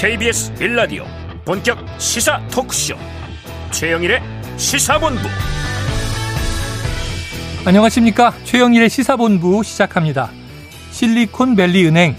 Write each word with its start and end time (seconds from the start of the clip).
KBS 0.00 0.54
빌라디오 0.54 1.04
본격 1.44 1.76
시사 1.98 2.40
토크쇼. 2.52 2.94
최영일의 3.72 4.22
시사본부. 4.56 5.22
안녕하십니까? 7.66 8.32
최영일의 8.44 8.90
시사본부 8.90 9.64
시작합니다. 9.64 10.30
실리콘밸리 10.92 11.84
은행 11.88 12.14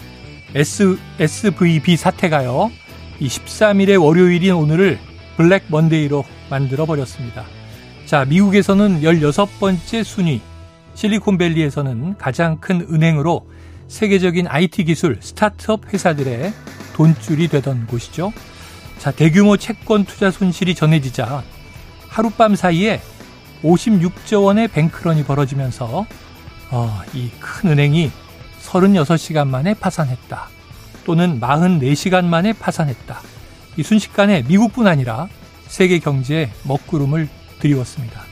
S, 0.56 0.98
SVB 1.22 1.96
사태가요 1.96 2.70
이 3.22 3.30
13일의 3.30 4.04
월요일인 4.04 4.56
오늘을 4.56 5.00
블랙 5.38 5.64
먼데이로 5.70 6.26
만들어 6.50 6.86
버렸습니다. 6.86 7.46
자 8.06 8.26
미국에서는 8.26 9.00
16번째 9.00 10.04
순위 10.04 10.42
실리콘밸리에서는 10.96 12.18
가장 12.18 12.60
큰 12.60 12.86
은행으로 12.92 13.48
세계적인 13.88 14.48
IT 14.50 14.84
기술 14.84 15.18
스타트업 15.22 15.94
회사들의 15.94 16.52
돈줄이 17.00 17.48
되던 17.48 17.88
곳이죠. 17.88 18.34
자, 18.98 19.12
대규모 19.12 19.56
채권 19.56 20.04
투자 20.04 20.30
손실이 20.32 20.76
전해지자 20.76 21.44
하룻밤 22.10 22.58
사이에 22.58 23.02
56조 23.64 24.44
원의 24.44 24.68
뱅크런이 24.68 25.24
벌어지면서 25.24 26.06
어, 26.72 27.02
이 27.14 27.32
큰 27.40 27.70
은행이 27.72 28.12
36시간 28.62 29.48
만에 29.48 29.74
파산했다. 29.76 30.50
또는 31.06 31.40
44시간 31.40 32.26
만에 32.26 32.52
파산했다. 32.52 33.22
이 33.78 33.84
순식간에 33.84 34.44
미국뿐 34.50 34.86
아니라 34.86 35.30
세계 35.68 36.00
경제에 36.00 36.52
먹구름을 36.64 37.30
드리웠습니다. 37.60 38.24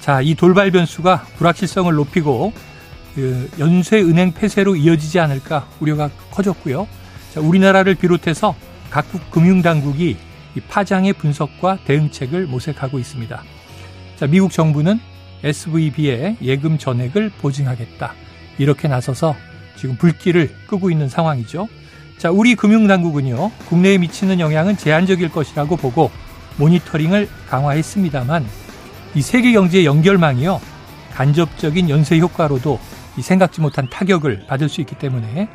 자, 0.00 0.20
이 0.20 0.34
돌발 0.34 0.70
변수가 0.70 1.26
불확실성을 1.38 1.92
높이고 1.94 2.52
그 3.14 3.50
연쇄 3.58 4.02
은행 4.02 4.32
폐쇄로 4.32 4.76
이어지지 4.76 5.18
않을까 5.18 5.66
우려가 5.80 6.10
커졌고요. 6.30 6.86
자, 7.36 7.42
우리나라를 7.42 7.96
비롯해서 7.96 8.56
각국 8.88 9.30
금융당국이 9.30 10.16
이 10.54 10.60
파장의 10.60 11.12
분석과 11.12 11.80
대응책을 11.84 12.46
모색하고 12.46 12.98
있습니다. 12.98 13.42
자, 14.16 14.26
미국 14.26 14.52
정부는 14.52 14.98
SVB의 15.44 16.38
예금 16.40 16.78
전액을 16.78 17.32
보증하겠다. 17.38 18.14
이렇게 18.56 18.88
나서서 18.88 19.36
지금 19.76 19.98
불길을 19.98 20.50
끄고 20.66 20.90
있는 20.90 21.10
상황이죠. 21.10 21.68
자, 22.16 22.30
우리 22.30 22.54
금융당국은요, 22.54 23.50
국내에 23.68 23.98
미치는 23.98 24.40
영향은 24.40 24.78
제한적일 24.78 25.28
것이라고 25.28 25.76
보고 25.76 26.10
모니터링을 26.56 27.28
강화했습니다만 27.50 28.46
이 29.14 29.20
세계 29.20 29.52
경제의 29.52 29.84
연결망이요, 29.84 30.58
간접적인 31.12 31.90
연쇄 31.90 32.18
효과로도 32.18 32.80
이 33.18 33.20
생각지 33.20 33.60
못한 33.60 33.90
타격을 33.90 34.46
받을 34.46 34.70
수 34.70 34.80
있기 34.80 34.94
때문에 34.94 35.50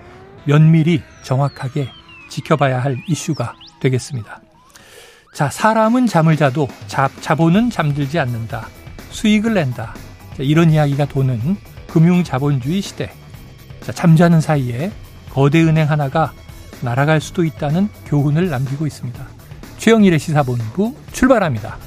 면밀히 0.46 1.02
정확하게 1.24 1.90
지켜봐야 2.30 2.80
할 2.84 2.98
이슈가 3.08 3.56
되겠습니다. 3.82 4.42
자, 5.34 5.50
사람은 5.50 6.08
잠을 6.08 6.36
자도 6.36 6.68
자, 6.88 7.10
자본은 7.22 7.70
잠들지 7.70 8.20
않는다. 8.20 8.68
수익을 9.12 9.54
낸다. 9.54 9.94
자, 10.38 10.44
이런 10.44 10.72
이야기가 10.72 11.06
도는 11.06 11.58
금융 11.88 12.24
자본주의 12.24 12.82
시대. 12.82 13.12
자, 13.82 13.92
잠자는 13.92 14.42
사이에 14.42 14.92
거대 15.30 15.62
은행 15.62 15.90
하나가 15.90 16.34
날아갈 16.82 17.22
수도 17.22 17.44
있다는 17.44 17.90
교훈을 18.06 18.50
남기고 18.50 18.88
있습니다. 18.88 19.26
최영일의 19.78 20.20
시사본부 20.20 20.96
출발합니다. 21.12 21.78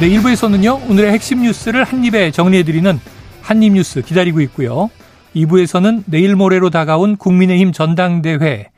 네, 0.00 0.08
1부에서는요, 0.08 0.88
오늘의 0.88 1.12
핵심 1.12 1.42
뉴스를 1.42 1.84
한입에 1.84 2.30
정리해드리는 2.30 2.98
한입뉴스 3.42 4.00
기다리고 4.00 4.40
있고요. 4.40 4.88
2부에서는 5.36 6.04
내일 6.06 6.36
모레로 6.36 6.70
다가온 6.70 7.18
국민의힘 7.18 7.72
전당대회. 7.72 8.70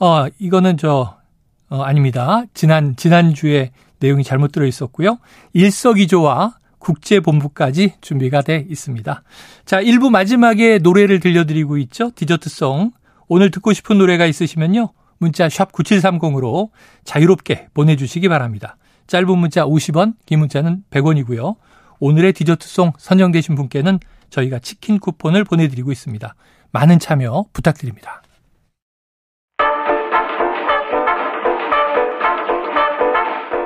어, 0.00 0.26
이거는 0.38 0.78
저, 0.78 1.18
어, 1.68 1.82
아닙니다. 1.82 2.44
지난, 2.54 2.96
지난주에 2.96 3.72
내용이 3.98 4.24
잘못 4.24 4.50
들어 4.50 4.64
있었고요. 4.64 5.18
일석이조와 5.52 6.54
국제본부까지 6.78 7.96
준비가 8.00 8.40
돼 8.40 8.64
있습니다. 8.66 9.22
자, 9.66 9.82
1부 9.82 10.08
마지막에 10.08 10.78
노래를 10.78 11.20
들려드리고 11.20 11.76
있죠. 11.76 12.12
디저트송. 12.14 12.92
오늘 13.28 13.50
듣고 13.50 13.74
싶은 13.74 13.98
노래가 13.98 14.24
있으시면요. 14.24 14.94
문자 15.18 15.50
샵 15.50 15.70
9730으로 15.72 16.70
자유롭게 17.04 17.68
보내주시기 17.74 18.30
바랍니다. 18.30 18.78
짧은 19.06 19.38
문자 19.38 19.64
50원, 19.64 20.14
긴 20.26 20.40
문자는 20.40 20.84
100원이고요. 20.90 21.56
오늘의 22.00 22.32
디저트송 22.32 22.92
선정되신 22.98 23.54
분께는 23.54 24.00
저희가 24.30 24.58
치킨 24.58 24.98
쿠폰을 24.98 25.44
보내드리고 25.44 25.92
있습니다. 25.92 26.34
많은 26.72 26.98
참여 26.98 27.46
부탁드립니다. 27.52 28.22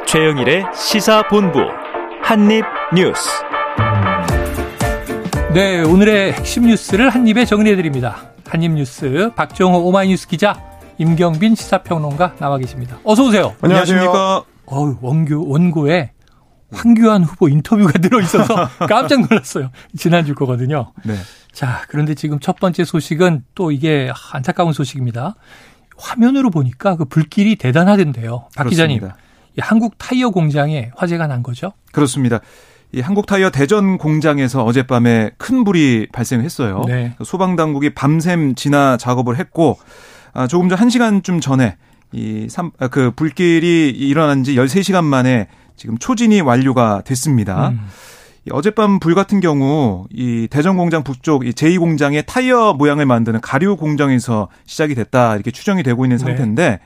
최영일의 0.06 0.64
시사본부 0.74 1.60
한입뉴스 2.22 3.28
네, 5.54 5.82
오늘의 5.82 6.32
핵심 6.32 6.66
뉴스를 6.66 7.10
한입에 7.10 7.44
정리해드립니다. 7.44 8.30
한입뉴스 8.46 9.30
박정호 9.34 9.78
오마이뉴스 9.86 10.28
기자 10.28 10.60
임경빈 10.98 11.54
시사평론가 11.54 12.36
나와 12.38 12.58
계십니다. 12.58 12.98
어서 13.04 13.24
오세요. 13.24 13.54
안녕하십니까. 13.60 14.44
어, 14.70 14.96
원교 15.00 15.48
원고에 15.48 16.12
황교안 16.72 17.24
후보 17.24 17.48
인터뷰가 17.48 17.92
들어있어서 17.98 18.68
깜짝 18.88 19.20
놀랐어요. 19.22 19.70
지난주 19.96 20.34
거거든요. 20.34 20.92
네. 21.04 21.14
자, 21.52 21.82
그런데 21.88 22.14
지금 22.14 22.38
첫 22.38 22.58
번째 22.60 22.84
소식은 22.84 23.44
또 23.54 23.72
이게 23.72 24.10
안타까운 24.32 24.72
소식입니다. 24.72 25.34
화면으로 25.98 26.50
보니까 26.50 26.96
그 26.96 27.04
불길이 27.04 27.56
대단하던데요. 27.56 28.48
박 28.56 28.68
기자님. 28.68 29.00
이 29.58 29.60
한국 29.60 29.98
타이어 29.98 30.30
공장에 30.30 30.90
화재가 30.94 31.26
난 31.26 31.42
거죠? 31.42 31.72
그렇습니다. 31.92 32.40
이 32.92 33.00
한국 33.00 33.26
타이어 33.26 33.50
대전 33.50 33.98
공장에서 33.98 34.64
어젯밤에 34.64 35.32
큰 35.38 35.64
불이 35.64 36.08
발생했어요. 36.12 36.84
네. 36.86 37.14
소방 37.24 37.56
당국이 37.56 37.94
밤샘 37.94 38.54
진화 38.54 38.96
작업을 38.96 39.36
했고 39.38 39.78
아, 40.32 40.46
조금 40.46 40.68
전 40.68 40.78
1시간쯤 40.78 41.42
전에 41.42 41.76
이 42.12 42.48
삼, 42.48 42.72
아, 42.78 42.88
그 42.88 43.10
불길이 43.12 43.90
일어난 43.90 44.42
지 44.44 44.54
13시간 44.54 45.04
만에 45.04 45.48
지금 45.76 45.96
초진이 45.98 46.40
완료가 46.40 47.02
됐습니다. 47.04 47.70
음. 47.70 47.80
어젯밤 48.50 48.98
불 48.98 49.14
같은 49.14 49.40
경우 49.40 50.06
이 50.10 50.48
대전 50.50 50.76
공장 50.76 51.04
북쪽 51.04 51.46
이 51.46 51.52
제2 51.52 51.78
공장의 51.78 52.24
타이어 52.26 52.72
모양을 52.72 53.06
만드는 53.06 53.40
가류 53.40 53.76
공장에서 53.76 54.48
시작이 54.66 54.94
됐다 54.94 55.34
이렇게 55.34 55.50
추정이 55.50 55.82
되고 55.82 56.04
있는 56.04 56.16
네. 56.16 56.24
상태인데 56.24 56.70
네. 56.70 56.80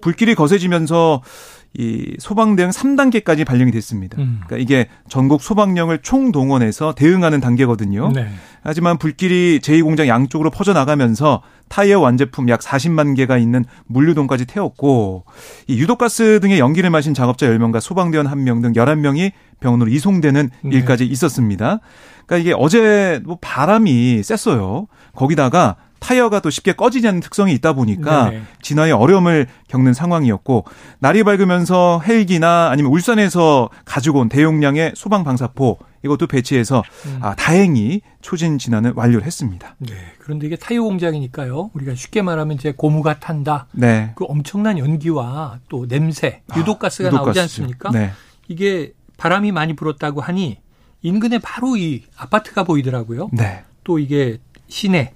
불길이 0.00 0.34
거세지면서 0.34 1.22
이 1.72 2.16
소방 2.18 2.56
대응 2.56 2.70
3단계까지 2.70 3.46
발령이 3.46 3.70
됐습니다. 3.70 4.18
음. 4.18 4.40
그러니까 4.44 4.56
이게 4.56 4.88
전국 5.08 5.40
소방령을 5.40 5.98
총동원해서 5.98 6.94
대응하는 6.94 7.40
단계거든요. 7.40 8.10
네. 8.12 8.28
하지만 8.62 8.98
불길이 8.98 9.60
제2공장 9.62 10.08
양쪽으로 10.08 10.50
퍼져나가면서 10.50 11.42
타이어 11.68 12.00
완제품 12.00 12.48
약 12.48 12.60
40만 12.60 13.16
개가 13.16 13.38
있는 13.38 13.64
물류동까지 13.86 14.46
태웠고 14.46 15.24
이 15.68 15.78
유독가스 15.78 16.40
등의 16.40 16.58
연기를 16.58 16.90
마신 16.90 17.14
작업자 17.14 17.46
10명과 17.46 17.80
소방대원 17.80 18.26
1명 18.26 18.62
등 18.62 18.72
11명이 18.72 19.30
병원으로 19.60 19.90
이송되는 19.90 20.50
네. 20.64 20.76
일까지 20.76 21.06
있었습니다. 21.06 21.78
그러니까 22.26 22.36
이게 22.36 22.54
어제 22.56 23.20
뭐 23.24 23.38
바람이 23.40 24.22
셌어요. 24.24 24.88
거기다가 25.14 25.76
타이어가 26.00 26.40
또 26.40 26.50
쉽게 26.50 26.72
꺼지지 26.72 27.06
않는 27.08 27.20
특성이 27.20 27.52
있다 27.54 27.74
보니까 27.74 28.30
네 28.30 28.42
진화에 28.62 28.90
어려움을 28.90 29.46
겪는 29.68 29.92
상황이었고 29.94 30.64
날이 30.98 31.22
밝으면서 31.22 32.00
헬기나 32.04 32.70
아니면 32.70 32.90
울산에서 32.92 33.70
가지고 33.84 34.20
온 34.20 34.28
대용량의 34.28 34.94
소방 34.96 35.22
방사포 35.24 35.78
이것도 36.02 36.26
배치해서 36.26 36.82
음. 37.06 37.18
아, 37.20 37.34
다행히 37.34 38.00
초진 38.22 38.58
진화는 38.58 38.94
완료를 38.96 39.26
했습니다. 39.26 39.76
네. 39.78 39.92
그런데 40.18 40.46
이게 40.46 40.56
타이어 40.56 40.82
공장이니까요. 40.82 41.70
우리가 41.74 41.94
쉽게 41.94 42.22
말하면 42.22 42.56
이제 42.56 42.72
고무가 42.74 43.18
탄다. 43.20 43.66
네. 43.72 44.12
그 44.14 44.24
엄청난 44.24 44.78
연기와 44.78 45.58
또 45.68 45.86
냄새, 45.86 46.42
유독가스가 46.56 47.10
아, 47.10 47.12
나오지 47.12 47.40
않습니까? 47.40 47.90
네. 47.90 48.12
이게 48.48 48.92
바람이 49.18 49.52
많이 49.52 49.76
불었다고 49.76 50.22
하니 50.22 50.58
인근에 51.02 51.38
바로 51.38 51.76
이 51.76 52.04
아파트가 52.16 52.64
보이더라고요. 52.64 53.28
네. 53.32 53.64
또 53.84 53.98
이게 53.98 54.38
시내 54.68 55.12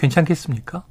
괜찮겠습니까? 0.00 0.84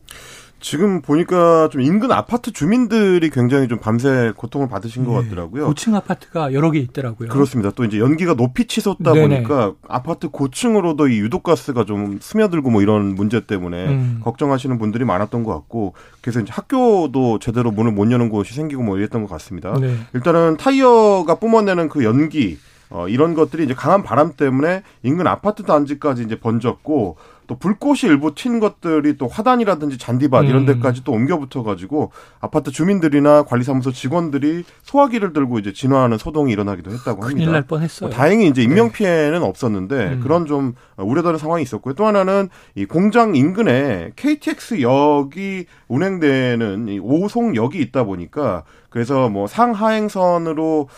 지금 0.61 1.01
보니까 1.01 1.69
좀 1.71 1.81
인근 1.81 2.11
아파트 2.11 2.51
주민들이 2.51 3.29
굉장히 3.29 3.67
좀 3.69 3.79
밤새 3.79 4.33
고통을 4.35 4.67
받으신 4.67 5.03
네. 5.03 5.09
것 5.09 5.23
같더라고요. 5.23 5.65
고층 5.67 5.95
아파트가 5.95 6.53
여러 6.53 6.69
개 6.71 6.79
있더라고요. 6.79 7.29
그렇습니다. 7.29 7.71
또 7.71 7.85
이제 7.85 7.97
연기가 7.97 8.33
높이 8.33 8.67
치솟다 8.67 9.13
네네. 9.13 9.43
보니까 9.43 9.73
아파트 9.87 10.27
고층으로도 10.27 11.07
이 11.07 11.19
유독가스가 11.19 11.85
좀 11.85 12.19
스며들고 12.21 12.71
뭐 12.71 12.81
이런 12.81 13.15
문제 13.15 13.39
때문에 13.45 13.87
음. 13.87 14.19
걱정하시는 14.23 14.77
분들이 14.77 15.05
많았던 15.05 15.43
것 15.43 15.53
같고 15.53 15.93
그래서 16.19 16.41
이제 16.41 16.51
학교도 16.51 17.39
제대로 17.39 17.71
문을 17.71 17.93
못 17.93 18.11
여는 18.11 18.27
곳이 18.27 18.53
생기고 18.53 18.83
뭐 18.83 18.97
이랬던 18.97 19.23
것 19.23 19.29
같습니다. 19.29 19.73
네. 19.79 19.95
일단은 20.13 20.57
타이어가 20.57 21.35
뿜어내는 21.35 21.87
그 21.87 22.03
연기 22.03 22.57
어, 22.89 23.07
이런 23.07 23.33
것들이 23.33 23.63
이제 23.63 23.73
강한 23.73 24.03
바람 24.03 24.33
때문에 24.33 24.81
인근 25.03 25.27
아파트 25.27 25.63
단지까지 25.63 26.23
이제 26.23 26.39
번졌고 26.39 27.17
또 27.49 27.55
불꽃이 27.55 28.01
일부 28.03 28.35
튄 28.35 28.61
것들이 28.61 29.17
또 29.17 29.27
화단이라든지 29.27 29.97
잔디밭 29.97 30.45
이런 30.45 30.61
음. 30.61 30.65
데까지 30.67 31.03
또 31.03 31.13
옮겨 31.13 31.39
붙어 31.39 31.63
가지고 31.63 32.11
아파트 32.39 32.69
주민들이나 32.69 33.41
관리사무소 33.41 33.91
직원들이 33.91 34.63
소화기를 34.83 35.33
들고 35.33 35.57
이제 35.57 35.73
진화하는 35.73 36.19
소동이 36.19 36.51
일어나기도 36.53 36.91
했다고 36.91 37.23
합니다. 37.23 37.39
큰일 37.39 37.51
날 37.51 37.63
뻔했어요. 37.63 38.09
뭐 38.09 38.15
다행히 38.15 38.47
이제 38.47 38.61
인명 38.61 38.89
네. 38.89 38.93
피해는 38.93 39.41
없었는데 39.41 39.95
음. 39.95 40.19
그런 40.21 40.45
좀 40.45 40.75
우려되는 40.97 41.39
상황이 41.39 41.63
있었고요. 41.63 41.95
또 41.95 42.05
하나는 42.05 42.49
이 42.75 42.85
공장 42.85 43.35
인근에 43.35 44.11
KTX 44.15 44.81
역이 44.81 45.65
운행되는 45.87 46.87
이 46.87 46.99
오송역이 46.99 47.79
있다 47.79 48.03
보니까 48.03 48.63
그래서 48.89 49.29
뭐 49.29 49.47
상하행선으로 49.47 50.89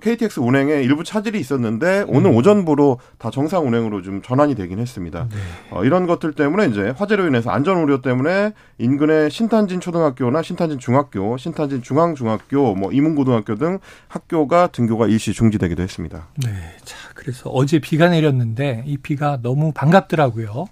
KTX 0.00 0.40
어, 0.40 0.42
운행에 0.44 0.82
일부 0.82 1.04
차질이 1.04 1.38
있었는데 1.40 2.04
오늘 2.08 2.30
음. 2.30 2.36
오전부로 2.36 2.98
다 3.18 3.30
정상 3.30 3.66
운행으로 3.66 4.02
좀 4.02 4.22
전환이 4.22 4.54
되긴 4.54 4.78
했습니다. 4.78 5.28
네. 5.30 5.36
어, 5.70 5.84
이런 5.84 6.06
것들 6.06 6.32
때문에 6.32 6.66
이제 6.66 6.94
화재로 6.96 7.26
인해서 7.26 7.50
안전 7.50 7.78
우려 7.78 8.00
때문에 8.00 8.52
인근의 8.78 9.30
신탄진 9.30 9.80
초등학교나 9.80 10.42
신탄진 10.42 10.78
중학교, 10.78 11.36
신탄진 11.36 11.82
중앙중학교, 11.82 12.74
뭐 12.74 12.92
이문고등학교 12.92 13.56
등 13.56 13.78
학교가 14.08 14.68
등교가 14.68 15.06
일시 15.06 15.32
중지되기도 15.32 15.82
했습니다. 15.82 16.28
네. 16.44 16.50
자, 16.84 16.96
그래서 17.14 17.50
어제 17.50 17.78
비가 17.78 18.08
내렸는데 18.08 18.84
이 18.86 18.96
비가 18.96 19.38
너무 19.42 19.72
반갑더라고요. 19.72 20.66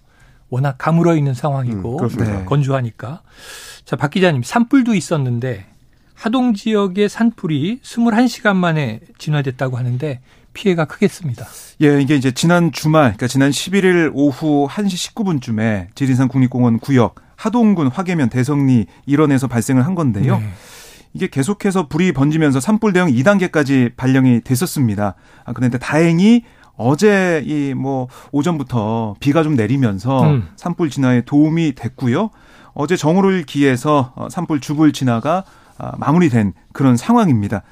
워낙 0.50 0.76
가물어 0.78 1.16
있는 1.16 1.34
상황이고 1.34 1.98
음, 2.02 2.08
네. 2.18 2.44
건조하니까. 2.44 3.22
자, 3.84 3.96
박 3.96 4.10
기자님 4.10 4.42
산불도 4.42 4.94
있었는데 4.94 5.66
하동 6.18 6.52
지역의 6.52 7.08
산불이 7.08 7.80
21시간 7.82 8.56
만에 8.56 9.00
진화됐다고 9.18 9.76
하는데 9.76 10.20
피해가 10.52 10.86
크겠습니다. 10.86 11.46
예, 11.82 12.00
이게 12.00 12.16
이제 12.16 12.32
지난 12.32 12.72
주말, 12.72 13.04
그러니까 13.04 13.28
지난 13.28 13.50
11일 13.50 14.10
오후 14.12 14.66
1시 14.68 15.14
19분쯤에 15.14 15.94
지리산 15.94 16.26
국립공원 16.26 16.80
구역 16.80 17.16
하동군 17.36 17.86
화계면 17.86 18.30
대성리 18.30 18.86
일원에서 19.06 19.46
발생을 19.46 19.86
한 19.86 19.94
건데요. 19.94 20.38
네. 20.38 20.50
이게 21.14 21.28
계속해서 21.28 21.86
불이 21.86 22.12
번지면서 22.12 22.58
산불 22.58 22.92
대응 22.92 23.06
2단계까지 23.06 23.94
발령이 23.96 24.40
됐었습니다. 24.40 25.14
아, 25.44 25.52
그런데 25.52 25.78
다행히 25.78 26.42
어제 26.76 27.42
이 27.46 27.74
뭐 27.74 28.08
오전부터 28.32 29.14
비가 29.20 29.44
좀 29.44 29.54
내리면서 29.54 30.22
음. 30.24 30.48
산불 30.56 30.90
진화에 30.90 31.20
도움이 31.22 31.74
됐고요. 31.76 32.30
어제 32.74 32.96
정오를 32.96 33.44
기해서 33.44 34.12
어, 34.16 34.28
산불 34.28 34.60
주불 34.60 34.92
진화가 34.92 35.30
아, 35.38 35.44
마무리된 35.98 36.52
그런 36.72 36.96
상황입니다. 36.96 37.62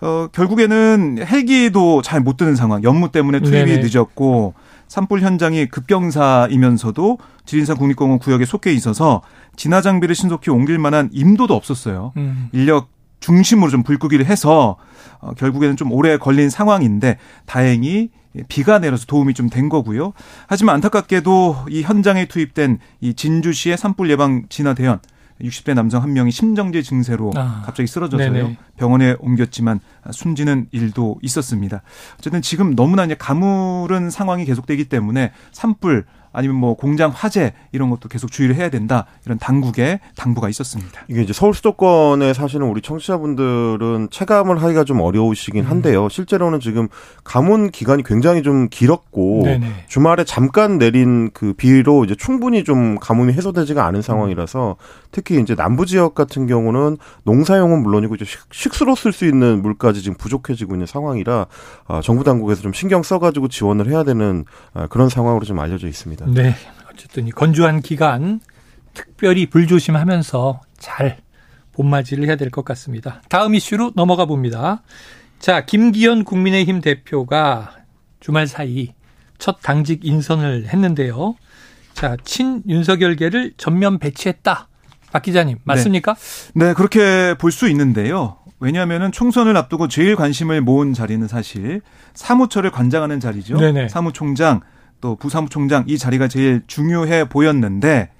어, 0.00 0.28
결국에는 0.32 1.18
헬기도 1.24 2.02
잘못 2.02 2.36
뜨는 2.36 2.56
상황, 2.56 2.82
연무 2.82 3.10
때문에 3.12 3.40
투입이 3.40 3.76
네네. 3.76 3.82
늦었고 3.88 4.54
산불 4.88 5.20
현장이 5.20 5.66
급경사이면서도 5.66 7.18
지린산 7.46 7.76
국립공원 7.76 8.18
구역에 8.18 8.44
속해 8.44 8.72
있어서 8.72 9.22
진화 9.56 9.80
장비를 9.80 10.14
신속히 10.14 10.50
옮길 10.50 10.78
만한 10.78 11.08
임도도 11.12 11.54
없었어요. 11.54 12.12
음. 12.16 12.48
인력 12.52 12.88
중심으로 13.20 13.70
좀 13.70 13.82
불끄기를 13.82 14.26
해서 14.26 14.76
어, 15.20 15.32
결국에는 15.32 15.76
좀 15.76 15.90
오래 15.92 16.18
걸린 16.18 16.50
상황인데 16.50 17.16
다행히 17.46 18.10
비가 18.48 18.78
내려서 18.80 19.06
도움이 19.06 19.32
좀 19.32 19.48
된 19.48 19.68
거고요. 19.68 20.12
하지만 20.48 20.74
안타깝게도 20.74 21.66
이 21.70 21.82
현장에 21.82 22.26
투입된 22.26 22.78
이 23.00 23.14
진주시의 23.14 23.78
산불 23.78 24.10
예방 24.10 24.42
진화 24.48 24.74
대원 24.74 24.98
60대 25.40 25.74
남성 25.74 26.02
한 26.02 26.12
명이 26.12 26.30
심정지 26.30 26.82
증세로 26.82 27.32
아, 27.34 27.62
갑자기 27.64 27.86
쓰러져서요. 27.86 28.32
네네. 28.32 28.58
병원에 28.76 29.16
옮겼지만 29.18 29.80
숨지는 30.10 30.66
일도 30.72 31.18
있었습니다. 31.22 31.82
어쨌든 32.18 32.42
지금 32.42 32.74
너무나 32.74 33.04
이제 33.04 33.14
가물은 33.14 34.10
상황이 34.10 34.44
계속되기 34.44 34.84
때문에 34.84 35.32
산불 35.52 36.04
아니면 36.34 36.56
뭐 36.56 36.74
공장 36.74 37.10
화재 37.14 37.54
이런 37.70 37.90
것도 37.90 38.08
계속 38.08 38.30
주의를 38.30 38.56
해야 38.56 38.68
된다 38.68 39.06
이런 39.24 39.38
당국의 39.38 40.00
당부가 40.16 40.48
있었습니다. 40.48 41.02
이게 41.08 41.22
이제 41.22 41.32
서울 41.32 41.54
수도권에 41.54 42.34
사시는 42.34 42.66
우리 42.66 42.82
청취자분들은 42.82 44.08
체감을 44.10 44.60
하기가 44.60 44.82
좀 44.82 45.00
어려우시긴 45.00 45.64
음. 45.64 45.70
한데요. 45.70 46.04
음. 46.04 46.08
실제로는 46.08 46.58
지금 46.58 46.88
가뭄 47.22 47.70
기간이 47.70 48.02
굉장히 48.02 48.42
좀 48.42 48.68
길었고 48.68 49.42
네네. 49.44 49.84
주말에 49.86 50.24
잠깐 50.24 50.78
내린 50.78 51.30
그 51.32 51.52
비로 51.52 52.04
이제 52.04 52.16
충분히 52.16 52.64
좀 52.64 52.98
가뭄이 52.98 53.32
해소되지가 53.32 53.86
않은 53.86 54.02
상황이라서 54.02 54.76
특히 55.12 55.40
이제 55.40 55.54
남부 55.54 55.86
지역 55.86 56.16
같은 56.16 56.48
경우는 56.48 56.98
농사용은 57.22 57.80
물론이고 57.84 58.16
이제 58.16 58.24
식수로 58.64 58.94
쓸 58.94 59.12
수 59.12 59.26
있는 59.26 59.60
물까지 59.60 60.00
지금 60.00 60.16
부족해지고 60.16 60.74
있는 60.74 60.86
상황이라 60.86 61.46
아, 61.86 62.00
정부 62.02 62.24
당국에서 62.24 62.62
좀 62.62 62.72
신경 62.72 63.02
써가지고 63.02 63.48
지원을 63.48 63.90
해야 63.90 64.04
되는 64.04 64.44
아, 64.72 64.86
그런 64.86 65.10
상황으로 65.10 65.44
좀 65.44 65.58
알려져 65.58 65.86
있습니다. 65.86 66.24
네, 66.28 66.54
어쨌든 66.90 67.26
이 67.26 67.30
건조한 67.30 67.82
기간 67.82 68.40
특별히 68.94 69.46
불조심하면서 69.50 70.62
잘 70.78 71.18
봄맞이를 71.72 72.24
해야 72.26 72.36
될 72.36 72.50
것 72.50 72.64
같습니다. 72.64 73.20
다음 73.28 73.54
이슈로 73.54 73.92
넘어가 73.96 74.24
봅니다. 74.24 74.82
자, 75.40 75.66
김기현 75.66 76.24
국민의힘 76.24 76.80
대표가 76.80 77.72
주말 78.20 78.46
사이 78.46 78.94
첫 79.38 79.58
당직 79.62 80.06
인선을 80.06 80.68
했는데요. 80.68 81.34
자, 81.92 82.16
친 82.24 82.62
윤석열계를 82.66 83.52
전면 83.58 83.98
배치했다. 83.98 84.68
박 85.12 85.22
기자님, 85.22 85.58
맞습니까? 85.64 86.14
네, 86.54 86.68
네 86.68 86.74
그렇게 86.74 87.34
볼 87.38 87.52
수 87.52 87.68
있는데요. 87.68 88.38
왜냐하면 88.60 89.12
총선을 89.12 89.56
앞두고 89.56 89.88
제일 89.88 90.16
관심을 90.16 90.60
모은 90.60 90.92
자리는 90.94 91.26
사실 91.28 91.82
사무처를 92.14 92.70
관장하는 92.70 93.20
자리죠. 93.20 93.58
네네. 93.58 93.88
사무총장 93.88 94.60
또 95.00 95.16
부사무총장 95.16 95.84
이 95.86 95.98
자리가 95.98 96.28
제일 96.28 96.62
중요해 96.66 97.28
보였는데 97.28 98.10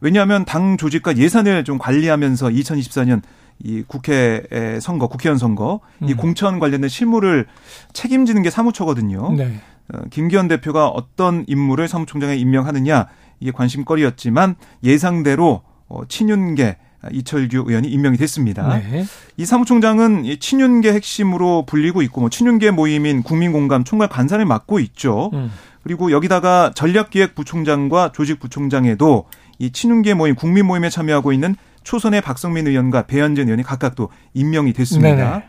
왜냐하면 0.00 0.44
당 0.44 0.76
조직과 0.76 1.16
예산을 1.16 1.64
좀 1.64 1.78
관리하면서 1.78 2.48
2024년 2.48 3.22
이 3.62 3.82
국회 3.86 4.42
선거, 4.80 5.06
국회의원 5.06 5.38
선거, 5.38 5.80
음. 6.02 6.08
이 6.08 6.14
공천 6.14 6.58
관련된 6.58 6.88
실무를 6.88 7.46
책임지는 7.92 8.42
게 8.42 8.50
사무처거든요. 8.50 9.32
네. 9.32 9.60
어, 9.92 10.00
김기현 10.10 10.48
대표가 10.48 10.88
어떤 10.88 11.44
인물을 11.46 11.86
사무총장에 11.88 12.36
임명하느냐 12.36 13.06
이게 13.40 13.50
관심거리였지만 13.52 14.56
예상대로 14.82 15.62
어, 15.88 16.02
친윤계 16.08 16.76
이철규 17.12 17.64
의원이 17.68 17.88
임명이 17.88 18.16
됐습니다. 18.16 18.78
네. 18.78 19.04
이 19.36 19.44
사무총장은 19.44 20.36
친윤계 20.40 20.92
핵심으로 20.92 21.64
불리고 21.66 22.02
있고 22.02 22.20
뭐 22.22 22.30
친윤계 22.30 22.70
모임인 22.70 23.22
국민공감 23.22 23.84
총괄 23.84 24.08
간사를 24.08 24.44
맡고 24.44 24.78
있죠. 24.80 25.30
음. 25.34 25.50
그리고 25.82 26.10
여기다가 26.12 26.72
전략기획부총장과 26.74 28.12
조직부총장에도 28.12 29.26
이 29.58 29.70
친윤계 29.70 30.14
모임 30.14 30.34
국민 30.34 30.66
모임에 30.66 30.88
참여하고 30.90 31.32
있는 31.32 31.56
초선의 31.82 32.22
박성민 32.22 32.66
의원과 32.66 33.02
배현진 33.02 33.44
의원이 33.46 33.62
각각 33.62 33.94
또 33.94 34.08
임명이 34.32 34.72
됐습니다. 34.72 35.42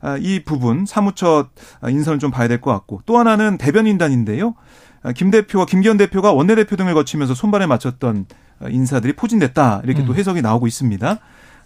아, 0.00 0.16
이 0.18 0.42
부분 0.44 0.86
사무처 0.86 1.48
인선을 1.88 2.18
좀 2.18 2.30
봐야 2.30 2.48
될 2.48 2.60
것 2.60 2.70
같고 2.72 3.02
또 3.06 3.18
하나는 3.18 3.58
대변인단인데요. 3.58 4.54
아, 5.02 5.12
김 5.12 5.30
대표와 5.30 5.66
김기현 5.66 5.96
대표가 5.98 6.32
원내대표 6.32 6.76
등을 6.76 6.94
거치면서 6.94 7.34
손발에 7.34 7.66
맞췄던 7.66 8.26
인사들이 8.68 9.14
포진됐다 9.14 9.82
이렇게 9.84 10.02
음. 10.02 10.06
또 10.06 10.14
해석이 10.14 10.42
나오고 10.42 10.66
있습니다. 10.66 11.18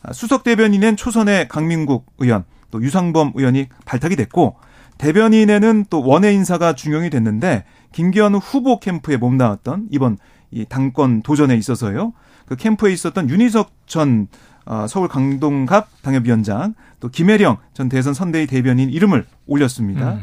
아, 0.03 0.13
수석 0.13 0.45
대변인은 0.45 0.97
초선의 0.97 1.49
강민국 1.49 2.07
의원 2.19 2.45
또 2.71 2.83
유상범 2.83 3.33
의원이 3.35 3.69
발탁이 3.85 4.17
됐고 4.17 4.57
대변인에는 4.99 5.87
또 5.91 6.03
원외 6.05 6.33
인사가 6.33 6.75
중용이 6.75 7.11
됐는데 7.11 7.65
김기현 7.93 8.35
후보 8.35 8.81
캠프에 8.81 9.17
몸담았던 9.17 9.89
이번 9.91 10.19
이 10.51 10.65
당권 10.65 11.23
도전에 11.23 11.57
있어서요. 11.57 12.13
그 12.47 12.57
캠프에 12.57 12.93
있었던 12.93 13.29
윤희석 13.31 13.71
전 13.87 14.29
어, 14.67 14.87
서울 14.87 15.09
강동갑 15.09 16.03
당협위원장 16.03 16.75
또 17.01 17.09
김혜령 17.09 17.57
전 17.73 17.89
대선 17.89 18.13
선대위 18.13 18.47
대변인 18.47 18.91
이름을 18.91 19.25
올렸습니다. 19.47 20.15
음. 20.15 20.23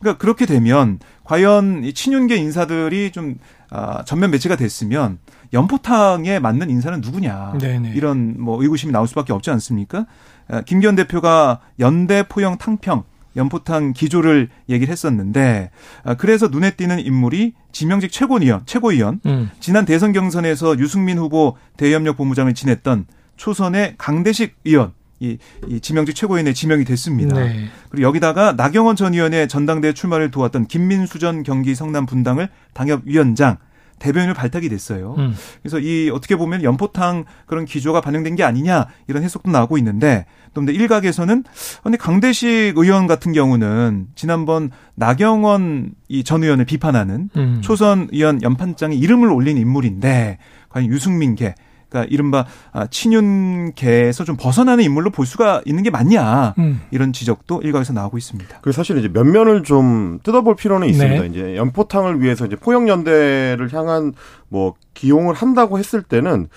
그러니까 0.00 0.18
그렇게 0.18 0.44
되면 0.46 0.98
과연 1.24 1.84
이 1.84 1.92
친윤계 1.92 2.36
인사들이 2.36 3.12
좀 3.12 3.36
아, 3.70 4.04
전면 4.04 4.30
배치가 4.30 4.56
됐으면 4.56 5.18
연포탕에 5.52 6.38
맞는 6.38 6.70
인사는 6.70 7.00
누구냐 7.00 7.54
네네. 7.60 7.92
이런 7.94 8.34
뭐 8.38 8.60
의구심이 8.60 8.92
나올 8.92 9.08
수밖에 9.08 9.32
없지 9.32 9.50
않습니까? 9.50 10.06
아, 10.48 10.62
김기현 10.62 10.96
대표가 10.96 11.60
연대 11.78 12.24
포영 12.28 12.58
탕평 12.58 13.04
연포탕 13.36 13.92
기조를 13.92 14.48
얘기를 14.68 14.90
했었는데 14.90 15.70
아, 16.04 16.14
그래서 16.14 16.48
눈에 16.48 16.72
띄는 16.72 17.00
인물이 17.00 17.52
지명직 17.72 18.10
최고위원, 18.10 18.62
최고위원 18.66 19.20
음. 19.26 19.50
지난 19.60 19.84
대선 19.84 20.12
경선에서 20.12 20.78
유승민 20.78 21.18
후보 21.18 21.56
대협력 21.76 22.16
본부장을 22.16 22.54
지냈던 22.54 23.06
초선의 23.36 23.94
강대식 23.98 24.56
의원 24.64 24.92
이, 25.20 25.38
이 25.68 25.80
지명직 25.80 26.14
최고위원에 26.14 26.52
지명이 26.52 26.84
됐습니다. 26.84 27.36
네. 27.36 27.66
그리고 27.88 28.06
여기다가 28.06 28.52
나경원 28.52 28.96
전 28.96 29.14
의원의 29.14 29.48
전당대 29.48 29.88
회 29.88 29.92
출마를 29.92 30.30
도왔던 30.30 30.66
김민수 30.66 31.18
전 31.18 31.42
경기 31.42 31.74
성남 31.74 32.06
분당을 32.06 32.48
당협위원장 32.74 33.56
대변인을 33.98 34.34
발탁이 34.34 34.68
됐어요. 34.68 35.14
음. 35.18 35.34
그래서 35.62 35.78
이 35.78 36.10
어떻게 36.10 36.36
보면 36.36 36.62
연포탕 36.62 37.24
그런 37.46 37.64
기조가 37.64 38.00
반영된 38.00 38.36
게 38.36 38.42
아니냐 38.44 38.86
이런 39.08 39.22
해석도 39.22 39.50
나오고 39.50 39.78
있는데 39.78 40.26
또 40.54 40.60
근데 40.60 40.72
일각에서는 40.72 41.44
근데 41.82 41.96
강대식 41.98 42.76
의원 42.76 43.06
같은 43.06 43.32
경우는 43.32 44.08
지난번 44.14 44.70
나경원 44.94 45.92
이 46.08 46.22
전 46.24 46.42
의원을 46.42 46.64
비판하는 46.64 47.30
음. 47.36 47.60
초선 47.62 48.08
의원 48.12 48.42
연판장에 48.42 48.94
이름을 48.94 49.30
올린 49.30 49.56
인물인데 49.58 50.38
과연 50.68 50.88
유승민계 50.88 51.54
그러니까 51.88 52.12
이른바 52.12 52.46
아, 52.72 52.86
친윤계에서 52.86 54.24
좀 54.24 54.36
벗어나는 54.36 54.84
인물로 54.84 55.10
볼 55.10 55.26
수가 55.26 55.62
있는 55.64 55.82
게 55.82 55.90
맞냐 55.90 56.54
음. 56.58 56.80
이런 56.90 57.12
지적도 57.12 57.62
일각에서 57.62 57.92
나오고 57.92 58.18
있습니다. 58.18 58.58
그 58.60 58.72
사실 58.72 58.98
이제 58.98 59.08
면면을 59.08 59.62
좀 59.62 60.18
뜯어볼 60.22 60.56
필요는 60.56 60.88
있습니다. 60.88 61.22
네. 61.22 61.28
이제 61.28 61.56
연포탕을 61.56 62.20
위해서 62.20 62.46
이제 62.46 62.56
포영연대를 62.56 63.72
향한 63.72 64.12
뭐 64.48 64.74
기용을 64.94 65.34
한다고 65.34 65.78
했을 65.78 66.02
때는 66.02 66.48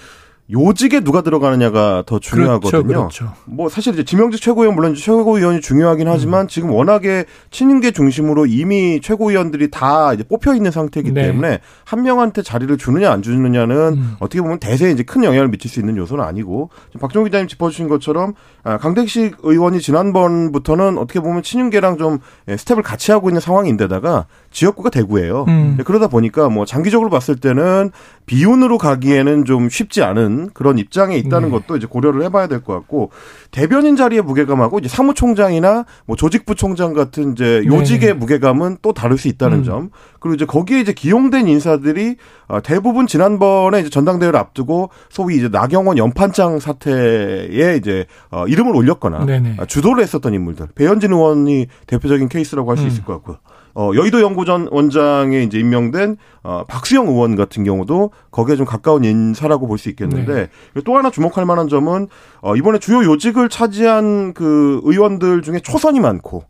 요직에 0.51 1.01
누가 1.01 1.22
들어가느냐가 1.22 2.03
더 2.08 2.18
중요하거든요. 2.18 2.82
그렇죠, 2.82 2.88
그렇죠. 2.88 3.34
뭐 3.46 3.70
사실 3.70 3.94
이제 3.94 4.03
지명직 4.03 4.41
최고위원 4.41 4.75
물론 4.75 4.96
최고위원이 4.96 5.62
중요하긴 5.62 6.08
하지만 6.08 6.46
음. 6.46 6.48
지금 6.48 6.72
워낙에 6.72 7.25
친윤계 7.51 7.91
중심으로 7.91 8.48
이미 8.48 9.00
최고위원들이 9.00 9.70
다 9.70 10.13
이제 10.13 10.24
뽑혀 10.24 10.56
있는 10.56 10.72
상태이기 10.72 11.12
네. 11.12 11.27
때문에 11.27 11.60
한 11.86 12.01
명한테 12.01 12.41
자리를 12.41 12.75
주느냐 12.79 13.12
안 13.12 13.22
주느냐는 13.22 13.75
음. 13.94 14.15
어떻게 14.20 14.41
보면 14.41 14.60
대세에 14.60 14.91
이제 14.91 15.03
큰 15.03 15.24
영향을 15.24 15.50
미칠 15.50 15.70
수 15.70 15.79
있는 15.79 15.96
요소는 15.98 16.24
아니고 16.24 16.72
박종 17.00 17.25
기자님 17.25 17.48
짚어주신 17.48 17.88
것처럼 17.88 18.34
아, 18.63 18.77
강택식 18.77 19.38
의원이 19.44 19.82
지난번부터는 19.82 20.98
어떻게 20.98 21.20
보면 21.20 21.44
친윤계랑 21.44 21.98
좀 21.98 22.20
예, 22.48 22.58
스텝을 22.58 22.82
같이 22.82 23.12
하고 23.12 23.29
있는 23.29 23.39
상황인데다가 23.39 24.25
지역구가 24.51 24.89
대구예요. 24.89 25.46
음. 25.48 25.77
그러다 25.86 26.08
보니까 26.08 26.50
뭐 26.50 26.65
장기적으로 26.65 27.10
봤을 27.10 27.36
때는 27.36 27.91
비운으로 28.25 28.77
가기에는 28.77 29.46
좀 29.46 29.70
쉽지 29.70 30.03
않은 30.03 30.51
그런 30.53 30.77
입장에 30.77 31.15
있다는 31.18 31.50
네. 31.50 31.60
것도 31.60 31.77
이제 31.77 31.88
고려를 31.88 32.24
해봐야 32.24 32.48
될 32.48 32.60
것 32.60 32.74
같고 32.74 33.12
대변인 33.51 33.96
자리의 33.96 34.22
무게감하고 34.22 34.79
이제 34.79 34.89
사무총장이나 34.89 35.86
뭐 36.06 36.15
조직부총장 36.15 36.94
같은 36.94 37.32
이제 37.32 37.63
요직의 37.65 38.08
네. 38.10 38.13
무게감은 38.13 38.77
또 38.82 38.94
다를 38.94 39.18
수 39.18 39.27
있다는 39.27 39.60
음. 39.60 39.63
점 39.63 39.89
그리고 40.20 40.36
이제 40.36 40.46
거기에 40.46 40.82
이제 40.82 40.94
기용된 40.94 41.48
인사들이 41.48 42.18
어, 42.48 42.62
대부분 42.62 43.08
지난번에 43.08 43.79
이제 43.79 43.89
전당대회를 43.89 44.38
앞두고 44.38 44.89
소위 45.10 45.38
이제 45.38 45.48
나경원 45.48 45.98
연판장 45.98 46.60
사태에 46.60 47.75
이제 47.77 48.06
어, 48.32 48.46
이름을 48.48 48.75
올렸거나 48.75 49.25
네네. 49.25 49.58
주도를 49.68 50.03
했었던 50.03 50.34
인물들 50.34 50.68
배현진 50.75 51.12
의원이 51.13 51.68
대표적인 51.88 52.27
케이스라고 52.29 52.70
할수 52.70 52.84
음. 52.84 52.88
있을 52.89 53.03
것 53.06 53.13
같고요. 53.13 53.38
어, 53.79 53.91
여의도 53.95 54.19
연구전 54.19 54.67
원장에 54.71 55.41
이제 55.41 55.57
임명된 55.57 56.17
어, 56.43 56.65
박수영 56.67 57.07
의원 57.07 57.38
같은 57.38 57.63
경우도 57.63 58.12
거기에 58.29 58.57
좀 58.57 58.65
가까운 58.65 59.05
인사라고 59.05 59.67
볼 59.67 59.77
수 59.77 59.88
있겠는데 59.88 60.50
네. 60.74 60.81
또 60.83 60.98
하나 60.98 61.09
주목할 61.09 61.45
만한 61.45 61.69
점은 61.69 62.09
어, 62.41 62.57
이번에 62.57 62.79
주요 62.79 63.05
요직을 63.05 63.48
차지한 63.48 64.33
그 64.33 64.81
의원들 64.83 65.43
중에 65.43 65.62
초선이 65.62 66.01
많고 66.01 66.43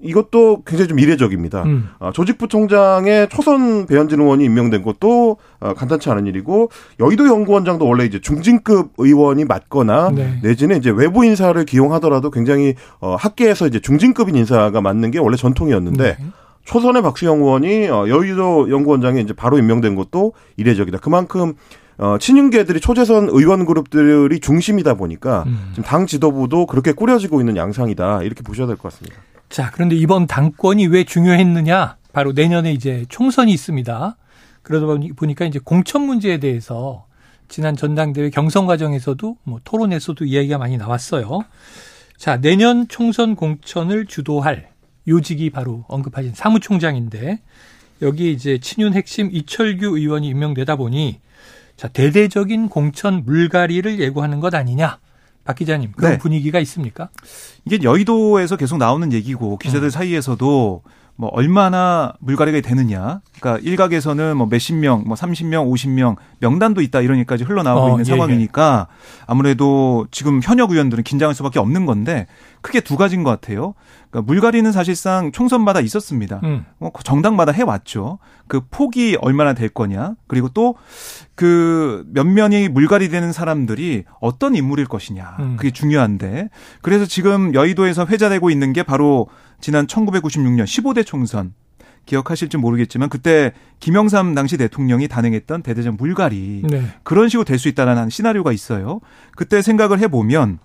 이것도 0.00 0.62
굉장히 0.64 0.88
좀 0.88 1.00
이례적입니다. 1.00 1.64
음. 1.64 1.88
어, 1.98 2.12
조직부총장에 2.12 3.26
초선 3.28 3.86
배현진 3.86 4.20
의원이 4.20 4.44
임명된 4.44 4.82
것도 4.82 5.38
어, 5.58 5.74
간단치 5.74 6.08
않은 6.10 6.28
일이고 6.28 6.70
여의도 7.00 7.26
연구원장도 7.26 7.84
원래 7.84 8.04
이제 8.04 8.20
중진급 8.20 8.92
의원이 8.98 9.44
맞거나 9.46 10.12
네. 10.14 10.38
내지는 10.44 10.76
이제 10.76 10.90
외부 10.90 11.24
인사를 11.24 11.64
기용하더라도 11.64 12.30
굉장히 12.30 12.76
어, 13.00 13.16
학계에서 13.16 13.66
이제 13.66 13.80
중진급인 13.80 14.36
인사가 14.36 14.80
맞는 14.80 15.10
게 15.10 15.18
원래 15.18 15.36
전통이었는데 15.36 16.16
네. 16.20 16.26
초선의 16.68 17.00
박수영 17.02 17.38
의원이 17.38 17.88
어, 17.88 18.08
여의도 18.08 18.70
연구원장에 18.70 19.20
이제 19.22 19.32
바로 19.32 19.58
임명된 19.58 19.94
것도 19.94 20.34
이례적이다. 20.58 20.98
그만큼 20.98 21.54
어, 21.96 22.16
친윤계들이 22.18 22.80
초재선 22.80 23.28
의원 23.30 23.64
그룹들이 23.64 24.38
중심이다 24.40 24.94
보니까 24.94 25.44
음. 25.46 25.70
지금 25.72 25.84
당 25.84 26.06
지도부도 26.06 26.66
그렇게 26.66 26.92
꾸려지고 26.92 27.40
있는 27.40 27.56
양상이다. 27.56 28.22
이렇게 28.22 28.42
보셔야 28.42 28.66
될 28.66 28.76
것 28.76 28.92
같습니다. 28.92 29.16
자, 29.48 29.70
그런데 29.72 29.96
이번 29.96 30.26
당권이 30.26 30.86
왜 30.88 31.04
중요했느냐? 31.04 31.96
바로 32.12 32.32
내년에 32.32 32.72
이제 32.72 33.06
총선이 33.08 33.50
있습니다. 33.50 34.16
그러다 34.62 34.86
보니까 35.16 35.46
이제 35.46 35.58
공천 35.64 36.02
문제에 36.02 36.38
대해서 36.38 37.06
지난 37.48 37.76
전당대회 37.76 38.28
경선 38.28 38.66
과정에서도 38.66 39.36
뭐 39.44 39.58
토론에서도 39.64 40.22
이야기가 40.26 40.58
많이 40.58 40.76
나왔어요. 40.76 41.40
자, 42.18 42.36
내년 42.40 42.86
총선 42.88 43.34
공천을 43.36 44.04
주도할 44.04 44.68
요직이 45.08 45.50
바로 45.50 45.84
언급하신 45.88 46.32
사무총장인데 46.34 47.40
여기 48.02 48.32
이제 48.32 48.58
친윤 48.58 48.94
핵심 48.94 49.30
이철규 49.32 49.98
의원이 49.98 50.28
임명되다 50.28 50.76
보니 50.76 51.20
자 51.76 51.88
대대적인 51.88 52.68
공천 52.68 53.24
물갈이를 53.24 53.98
예고하는 53.98 54.40
것 54.40 54.54
아니냐. 54.54 54.98
박 55.44 55.56
기자님 55.56 55.92
그런 55.92 56.12
네. 56.12 56.18
분위기가 56.18 56.60
있습니까? 56.60 57.08
이게 57.64 57.82
여의도에서 57.82 58.56
계속 58.56 58.76
나오는 58.76 59.12
얘기고 59.12 59.56
기자들 59.56 59.88
음. 59.88 59.90
사이에서도 59.90 60.82
뭐 61.16 61.28
얼마나 61.32 62.12
물갈이가 62.20 62.60
되느냐. 62.60 63.20
그러니까 63.40 63.60
일각에서는 63.68 64.36
뭐 64.36 64.46
몇십 64.46 64.76
명, 64.76 65.02
뭐 65.04 65.16
30명, 65.16 65.68
50명 65.68 66.14
명단도 66.38 66.80
있다 66.80 67.00
이런 67.00 67.18
얘기까지 67.18 67.42
흘러나오고 67.42 67.86
어, 67.86 67.90
있는 67.90 68.00
예, 68.00 68.04
상황이니까 68.04 68.86
아무래도 69.26 70.06
지금 70.12 70.40
현역 70.40 70.70
의원들은 70.70 71.02
긴장할 71.02 71.34
수밖에 71.34 71.58
없는 71.58 71.86
건데 71.86 72.28
크게 72.60 72.80
두 72.80 72.96
가지인 72.96 73.22
것 73.24 73.30
같아요. 73.30 73.74
그러니까 74.10 74.30
물갈이는 74.32 74.72
사실상 74.72 75.32
총선마다 75.32 75.80
있었습니다. 75.80 76.40
음. 76.44 76.64
뭐 76.78 76.90
정당마다 77.04 77.52
해왔죠. 77.52 78.18
그 78.46 78.60
폭이 78.70 79.16
얼마나 79.20 79.52
될 79.52 79.68
거냐. 79.68 80.14
그리고 80.26 80.48
또그 80.48 82.04
몇면이 82.12 82.68
물갈이 82.68 83.08
되는 83.08 83.32
사람들이 83.32 84.04
어떤 84.20 84.54
인물일 84.54 84.86
것이냐. 84.86 85.36
음. 85.40 85.56
그게 85.56 85.70
중요한데. 85.70 86.48
그래서 86.82 87.06
지금 87.06 87.54
여의도에서 87.54 88.06
회자되고 88.06 88.50
있는 88.50 88.72
게 88.72 88.82
바로 88.82 89.28
지난 89.60 89.86
1996년 89.86 90.64
15대 90.64 91.04
총선. 91.04 91.54
기억하실지 92.06 92.56
모르겠지만 92.56 93.10
그때 93.10 93.52
김영삼 93.80 94.34
당시 94.34 94.56
대통령이 94.56 95.08
단행했던 95.08 95.62
대대적 95.62 95.96
물갈이 95.96 96.62
네. 96.66 96.82
그런 97.02 97.28
식으로 97.28 97.44
될 97.44 97.58
수 97.58 97.68
있다라는 97.68 98.08
시나리오가 98.08 98.50
있어요. 98.50 99.00
그때 99.36 99.60
생각을 99.60 99.98
해보면 99.98 100.58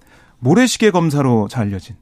모래시계 0.44 0.92
검사로 0.92 1.48
잘 1.48 1.64
알려진 1.64 1.96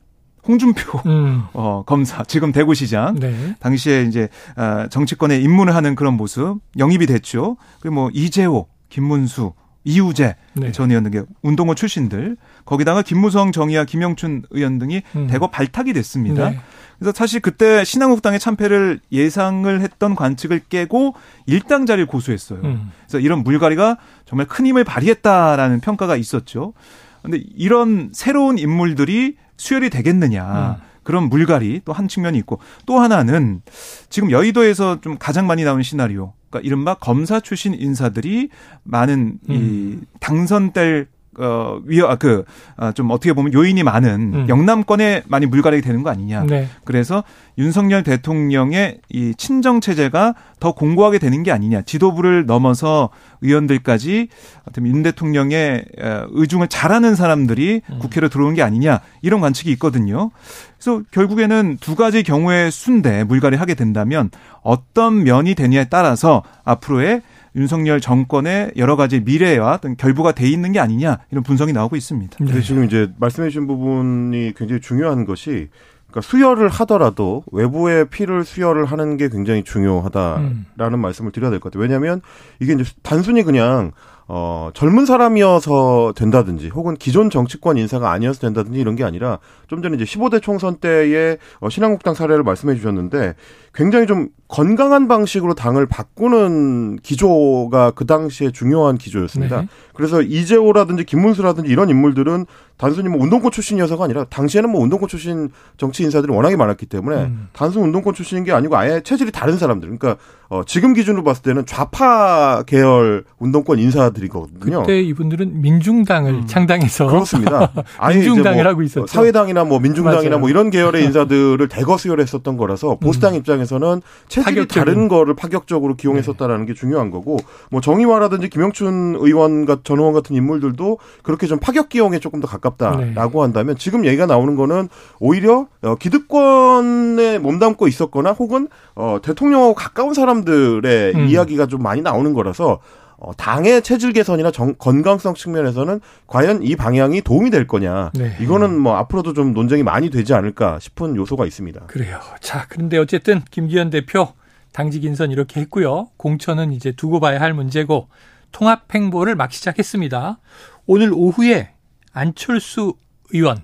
홍준표 0.47 0.99
음. 1.05 1.43
어, 1.53 1.83
검사 1.85 2.23
지금 2.23 2.51
대구시장 2.51 3.19
네. 3.19 3.55
당시에 3.59 4.03
이제 4.03 4.27
아, 4.55 4.87
정치권에 4.89 5.39
입문을 5.39 5.75
하는 5.75 5.95
그런 5.95 6.15
모습 6.15 6.59
영입이 6.77 7.05
됐죠. 7.05 7.57
그리고 7.79 7.95
뭐 7.95 8.09
이재호, 8.11 8.67
김문수, 8.89 9.53
이우재 9.83 10.35
네. 10.53 10.71
전 10.71 10.89
의원 10.89 11.03
등의 11.03 11.25
운동호 11.41 11.75
출신들 11.75 12.37
거기다가 12.65 13.01
김무성, 13.01 13.51
정의아, 13.51 13.85
김영춘 13.85 14.43
의원 14.49 14.79
등이 14.79 15.01
음. 15.15 15.27
대거 15.27 15.49
발탁이 15.49 15.93
됐습니다. 15.93 16.49
네. 16.49 16.59
그래서 16.99 17.13
사실 17.15 17.39
그때 17.39 17.83
신한국당의 17.83 18.39
참패를 18.39 18.99
예상을 19.11 19.81
했던 19.81 20.13
관측을 20.13 20.61
깨고 20.69 21.15
일당 21.47 21.87
자리를 21.87 22.05
고수했어요. 22.05 22.61
음. 22.63 22.91
그래서 23.07 23.19
이런 23.19 23.43
물갈이가 23.43 23.97
정말 24.25 24.47
큰 24.47 24.67
힘을 24.67 24.83
발휘했다라는 24.83 25.79
평가가 25.79 26.15
있었죠. 26.15 26.73
근데 27.21 27.41
이런 27.55 28.09
새로운 28.13 28.57
인물들이 28.57 29.35
수혈이 29.57 29.89
되겠느냐. 29.89 30.77
음. 30.81 30.91
그런 31.03 31.29
물갈이 31.29 31.81
또 31.83 31.93
한 31.93 32.07
측면이 32.07 32.37
있고 32.39 32.59
또 32.85 32.99
하나는 32.99 33.61
지금 34.09 34.29
여의도에서 34.29 35.01
좀 35.01 35.17
가장 35.17 35.47
많이 35.47 35.63
나오는 35.63 35.81
시나리오. 35.81 36.33
그러니까 36.49 36.67
이른바 36.67 36.93
검사 36.93 37.39
출신 37.39 37.73
인사들이 37.73 38.49
많은 38.83 39.39
음. 39.49 39.53
이 39.53 40.05
당선될 40.19 41.07
어, 41.37 41.79
위어, 41.85 42.07
아, 42.07 42.15
그, 42.15 42.43
아, 42.75 42.91
좀 42.91 43.09
어떻게 43.09 43.31
보면 43.31 43.53
요인이 43.53 43.81
많은 43.83 44.33
음. 44.33 44.49
영남권에 44.49 45.23
많이 45.27 45.45
물갈이 45.45 45.81
되는 45.81 46.03
거 46.03 46.09
아니냐. 46.09 46.43
네. 46.43 46.67
그래서 46.83 47.23
윤석열 47.57 48.03
대통령의 48.03 48.99
이 49.09 49.33
친정체제가 49.35 50.35
더 50.59 50.73
공고하게 50.73 51.19
되는 51.19 51.41
게 51.43 51.51
아니냐. 51.51 51.83
지도부를 51.83 52.45
넘어서 52.45 53.09
의원들까지 53.41 54.27
어떤 54.67 54.87
윤 54.87 55.03
대통령의 55.03 55.85
의중을 56.31 56.67
잘하는 56.67 57.15
사람들이 57.15 57.81
음. 57.89 57.99
국회로 57.99 58.27
들어오는 58.27 58.55
게 58.55 58.61
아니냐. 58.61 58.99
이런 59.21 59.39
관측이 59.39 59.71
있거든요. 59.73 60.31
그래서 60.77 61.01
결국에는 61.11 61.77
두 61.79 61.95
가지 61.95 62.23
경우의 62.23 62.71
순대 62.71 63.23
물갈이 63.23 63.55
하게 63.55 63.73
된다면 63.73 64.29
어떤 64.63 65.23
면이 65.23 65.55
되냐에 65.55 65.85
따라서 65.89 66.43
앞으로의 66.65 67.21
윤석열 67.55 67.99
정권의 67.99 68.71
여러 68.77 68.95
가지 68.95 69.19
미래와 69.19 69.73
어떤 69.73 69.97
결부가 69.97 70.31
돼 70.31 70.47
있는 70.47 70.71
게 70.71 70.79
아니냐 70.79 71.19
이런 71.31 71.43
분석이 71.43 71.73
나오고 71.73 71.95
있습니다. 71.95 72.37
네. 72.39 72.61
지금 72.61 72.85
이제 72.85 73.09
말씀해 73.17 73.49
주신 73.49 73.67
부분이 73.67 74.53
굉장히 74.55 74.79
중요한 74.81 75.25
것이 75.25 75.69
그러니까 76.09 76.21
수혈을 76.29 76.67
하더라도 76.69 77.43
외부의 77.51 78.09
피를 78.09 78.43
수혈을 78.43 78.85
하는 78.85 79.15
게 79.17 79.29
굉장히 79.29 79.63
중요하다라는 79.63 80.65
음. 80.77 80.99
말씀을 80.99 81.31
드려야 81.31 81.51
될 81.51 81.59
것 81.59 81.71
같아요. 81.71 81.81
왜냐하면 81.81 82.21
이게 82.59 82.73
이제 82.73 82.83
단순히 83.01 83.43
그냥 83.43 83.91
어, 84.33 84.69
젊은 84.73 85.05
사람이어서 85.05 86.13
된다든지 86.15 86.69
혹은 86.69 86.95
기존 86.95 87.29
정치권 87.29 87.77
인사가 87.77 88.11
아니어서 88.11 88.39
된다든지 88.39 88.79
이런 88.79 88.95
게 88.95 89.03
아니라 89.03 89.39
좀 89.67 89.81
전에 89.81 89.95
이제 89.95 90.05
15대 90.05 90.41
총선 90.41 90.77
때의 90.77 91.37
어, 91.59 91.69
신한국당 91.69 92.13
사례를 92.13 92.43
말씀해 92.43 92.75
주셨는데 92.75 93.35
굉장히 93.73 94.05
좀 94.05 94.29
건강한 94.51 95.07
방식으로 95.07 95.53
당을 95.53 95.85
바꾸는 95.85 96.97
기조가 96.97 97.91
그 97.91 98.05
당시에 98.05 98.51
중요한 98.51 98.97
기조였습니다. 98.97 99.61
네. 99.61 99.67
그래서 99.93 100.21
이재호라든지 100.21 101.05
김문수라든지 101.05 101.69
이런 101.69 101.89
인물들은 101.89 102.45
단순히 102.75 103.07
뭐 103.07 103.21
운동권 103.21 103.51
출신이어서가 103.51 104.03
아니라 104.03 104.25
당시에는 104.25 104.69
뭐 104.69 104.81
운동권 104.81 105.07
출신 105.07 105.51
정치 105.77 106.03
인사들이 106.03 106.33
워낙에 106.33 106.55
많았기 106.55 106.87
때문에 106.87 107.15
음. 107.17 107.47
단순 107.53 107.83
운동권 107.83 108.13
출신인 108.13 108.43
게 108.43 108.51
아니고 108.51 108.75
아예 108.75 109.01
체질이 109.01 109.31
다른 109.31 109.57
사람들. 109.57 109.87
그러니까 109.87 110.21
어, 110.49 110.63
지금 110.65 110.93
기준으로 110.93 111.23
봤을 111.23 111.43
때는 111.43 111.65
좌파 111.65 112.63
계열 112.63 113.23
운동권 113.37 113.79
인사들이거든요. 113.79 114.81
그때 114.81 114.99
이분들은 114.99 115.61
민중당을 115.61 116.33
음. 116.33 116.47
창당해서 116.47 117.05
그렇습니다. 117.05 117.71
민중당을 118.09 118.63
뭐 118.63 118.71
하고 118.71 118.81
있었죠. 118.81 119.07
사회당이나 119.07 119.63
뭐 119.63 119.79
민중당이나 119.79 120.29
맞아요. 120.29 120.39
뭐 120.39 120.49
이런 120.49 120.71
계열의 120.71 121.05
인사들을 121.07 121.67
대거 121.67 121.97
수혈했었던 121.97 122.57
거라서 122.57 122.95
보수당 122.95 123.33
음. 123.33 123.37
입장에서는 123.61 124.01
체질이. 124.27 124.67
다른 124.67 125.07
거를 125.07 125.35
파격적으로 125.35 125.95
기용했었다라는 125.95 126.65
네. 126.65 126.71
게 126.71 126.73
중요한 126.73 127.11
거고 127.11 127.37
뭐 127.69 127.81
정의화라든지 127.81 128.49
김영춘 128.49 129.17
의원 129.19 129.65
전 129.83 129.99
의원 129.99 130.13
같은 130.13 130.35
인물들도 130.35 130.97
그렇게 131.23 131.47
좀 131.47 131.59
파격 131.59 131.89
기용에 131.89 132.19
조금 132.19 132.39
더 132.39 132.47
가깝다라고 132.47 133.39
네. 133.39 133.41
한다면 133.41 133.75
지금 133.77 134.05
얘기가 134.05 134.25
나오는 134.25 134.55
거는 134.55 134.89
오히려 135.19 135.67
어, 135.81 135.95
기득권에 135.95 137.39
몸담고 137.39 137.87
있었거나 137.87 138.31
혹은 138.31 138.67
어, 138.95 139.19
대통령하고 139.21 139.73
가까운 139.73 140.13
사람들의 140.13 141.13
음. 141.15 141.27
이야기가 141.27 141.67
좀 141.67 141.81
많이 141.81 142.01
나오는 142.01 142.33
거라서 142.33 142.79
어, 143.21 143.33
당의 143.35 143.83
체질 143.83 144.13
개선이나 144.13 144.49
정, 144.49 144.73
건강성 144.73 145.35
측면에서는 145.35 146.01
과연 146.25 146.63
이 146.63 146.75
방향이 146.75 147.21
도움이 147.21 147.51
될 147.51 147.67
거냐. 147.67 148.09
네. 148.15 148.35
이거는 148.39 148.79
뭐 148.79 148.95
앞으로도 148.95 149.33
좀 149.33 149.53
논쟁이 149.53 149.83
많이 149.83 150.09
되지 150.09 150.33
않을까 150.33 150.79
싶은 150.79 151.15
요소가 151.15 151.45
있습니다. 151.45 151.81
그래요. 151.85 152.19
자, 152.39 152.65
그런데 152.67 152.97
어쨌든 152.97 153.41
김기현 153.51 153.91
대표 153.91 154.33
당직 154.73 155.03
인선 155.03 155.29
이렇게 155.29 155.61
했고요. 155.61 156.09
공천은 156.17 156.73
이제 156.73 156.93
두고 156.93 157.19
봐야 157.19 157.39
할 157.39 157.53
문제고 157.53 158.09
통합 158.51 158.93
행보를 158.93 159.35
막 159.35 159.51
시작했습니다. 159.51 160.39
오늘 160.87 161.11
오후에 161.13 161.73
안철수 162.13 162.95
의원 163.33 163.61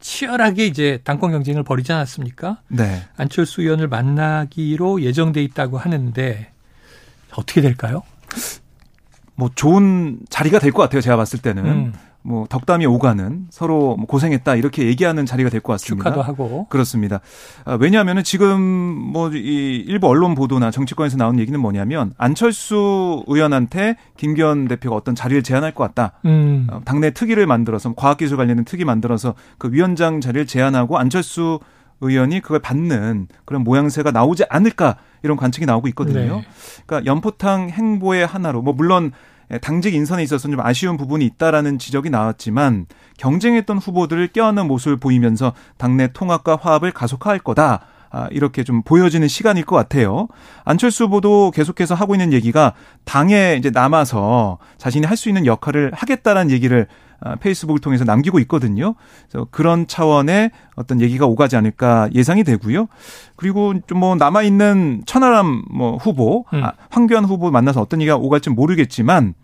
치열하게 0.00 0.66
이제 0.66 1.00
당권 1.04 1.30
경쟁을 1.30 1.62
벌이지 1.62 1.90
않았습니까? 1.90 2.60
네. 2.68 3.02
안철수 3.16 3.62
의원을 3.62 3.88
만나기로 3.88 5.00
예정돼 5.00 5.42
있다고 5.42 5.78
하는데 5.78 6.52
어떻게 7.34 7.62
될까요? 7.62 8.02
뭐 9.40 9.50
좋은 9.54 10.18
자리가 10.28 10.58
될 10.58 10.70
것 10.72 10.82
같아요. 10.82 11.00
제가 11.00 11.16
봤을 11.16 11.40
때는. 11.40 11.64
음. 11.66 11.92
뭐 12.22 12.46
덕담이 12.50 12.84
오가는 12.84 13.46
서로 13.48 13.96
뭐 13.96 14.04
고생했다 14.06 14.54
이렇게 14.56 14.84
얘기하는 14.86 15.24
자리가 15.24 15.48
될 15.48 15.62
것 15.62 15.72
같습니다. 15.72 16.10
축하도 16.10 16.20
하고 16.20 16.66
그렇습니다. 16.68 17.20
아, 17.64 17.78
왜냐하면은 17.80 18.22
지금 18.24 18.60
뭐 18.60 19.30
이 19.32 19.82
일부 19.88 20.06
언론 20.06 20.34
보도나 20.34 20.70
정치권에서 20.70 21.16
나온 21.16 21.38
얘기는 21.38 21.58
뭐냐면 21.58 22.12
안철수 22.18 23.24
의원한테 23.26 23.96
김기현 24.18 24.68
대표가 24.68 24.96
어떤 24.96 25.14
자리를 25.14 25.42
제안할 25.42 25.72
것 25.72 25.82
같다. 25.84 26.12
음. 26.26 26.66
어, 26.70 26.82
당내 26.84 27.12
특위를 27.12 27.46
만들어서 27.46 27.94
과학기술 27.94 28.36
관련된 28.36 28.66
특위 28.66 28.84
만들어서 28.84 29.32
그 29.56 29.72
위원장 29.72 30.20
자리를 30.20 30.46
제안하고 30.46 30.98
안철수 30.98 31.58
의원이 32.00 32.40
그걸 32.40 32.60
받는 32.60 33.28
그런 33.44 33.62
모양새가 33.62 34.10
나오지 34.10 34.44
않을까 34.48 34.96
이런 35.22 35.36
관측이 35.36 35.66
나오고 35.66 35.88
있거든요. 35.88 36.36
네. 36.36 36.46
그러니까 36.86 37.10
연포탕 37.10 37.70
행보의 37.70 38.26
하나로 38.26 38.62
뭐 38.62 38.72
물론 38.72 39.12
예, 39.52 39.58
당직 39.58 39.94
인선에 39.94 40.22
있어서 40.22 40.48
좀 40.48 40.60
아쉬운 40.60 40.96
부분이 40.96 41.24
있다라는 41.26 41.78
지적이 41.78 42.10
나왔지만 42.10 42.86
경쟁했던 43.18 43.78
후보들을 43.78 44.28
껴안는 44.28 44.66
모습을 44.66 44.96
보이면서 44.98 45.52
당내 45.76 46.12
통합과 46.12 46.56
화합을 46.60 46.92
가속화할 46.92 47.40
거다. 47.40 47.80
아, 48.12 48.26
이렇게 48.32 48.64
좀 48.64 48.82
보여지는 48.82 49.28
시간일 49.28 49.64
것 49.64 49.76
같아요. 49.76 50.26
안철수 50.64 51.04
후보도 51.04 51.52
계속해서 51.52 51.94
하고 51.94 52.14
있는 52.14 52.32
얘기가 52.32 52.74
당에 53.04 53.54
이제 53.56 53.70
남아서 53.70 54.58
자신이 54.78 55.06
할 55.06 55.16
수 55.16 55.28
있는 55.28 55.46
역할을 55.46 55.92
하겠다라는 55.94 56.50
얘기를 56.50 56.86
아, 56.86 57.09
페이스북을 57.40 57.80
통해서 57.80 58.04
남기고 58.04 58.40
있거든요. 58.40 58.94
그래서 59.30 59.46
그런 59.50 59.86
차원의 59.86 60.50
어떤 60.74 61.00
얘기가 61.00 61.26
오가지 61.26 61.54
않을까 61.56 62.08
예상이 62.14 62.42
되고요. 62.42 62.88
그리고 63.36 63.74
좀 63.86 64.00
뭐 64.00 64.16
남아 64.16 64.42
있는 64.42 65.02
천하람 65.04 65.62
뭐 65.70 65.96
후보, 65.98 66.46
음. 66.54 66.64
아, 66.64 66.72
황교안 66.88 67.26
후보 67.26 67.50
만나서 67.50 67.82
어떤 67.82 68.00
얘기가 68.00 68.16
오갈지 68.16 68.48
모르겠지만 68.48 69.34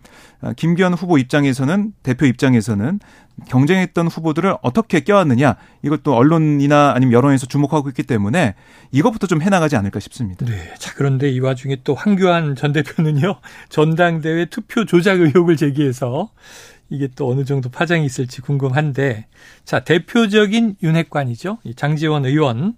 아, 0.41 0.53
김기현 0.53 0.95
후보 0.95 1.19
입장에서는 1.19 1.93
대표 2.01 2.25
입장에서는 2.25 2.99
경쟁했던 3.47 4.07
후보들을 4.07 4.55
어떻게 4.63 5.01
껴왔느냐 5.01 5.57
이것도 5.83 6.15
언론이나 6.15 6.93
아니면 6.95 7.13
여론에서 7.13 7.45
주목하고 7.45 7.89
있기 7.89 8.01
때문에 8.01 8.55
이것부터 8.91 9.27
좀 9.27 9.43
해나가지 9.43 9.75
않을까 9.75 9.99
싶습니다. 9.99 10.43
네. 10.45 10.73
자 10.79 10.93
그런데 10.95 11.29
이 11.29 11.39
와중에 11.39 11.77
또 11.83 11.93
황교안 11.93 12.55
전 12.55 12.73
대표는요 12.73 13.35
전당대회 13.69 14.45
투표 14.45 14.85
조작 14.85 15.19
의혹을 15.19 15.55
제기해서 15.55 16.31
이게 16.89 17.07
또 17.15 17.29
어느 17.29 17.43
정도 17.43 17.69
파장이 17.69 18.05
있을지 18.05 18.41
궁금한데 18.41 19.27
자 19.65 19.81
대표적인 19.81 20.77
윤핵관이죠 20.81 21.59
장지원 21.75 22.25
의원 22.25 22.75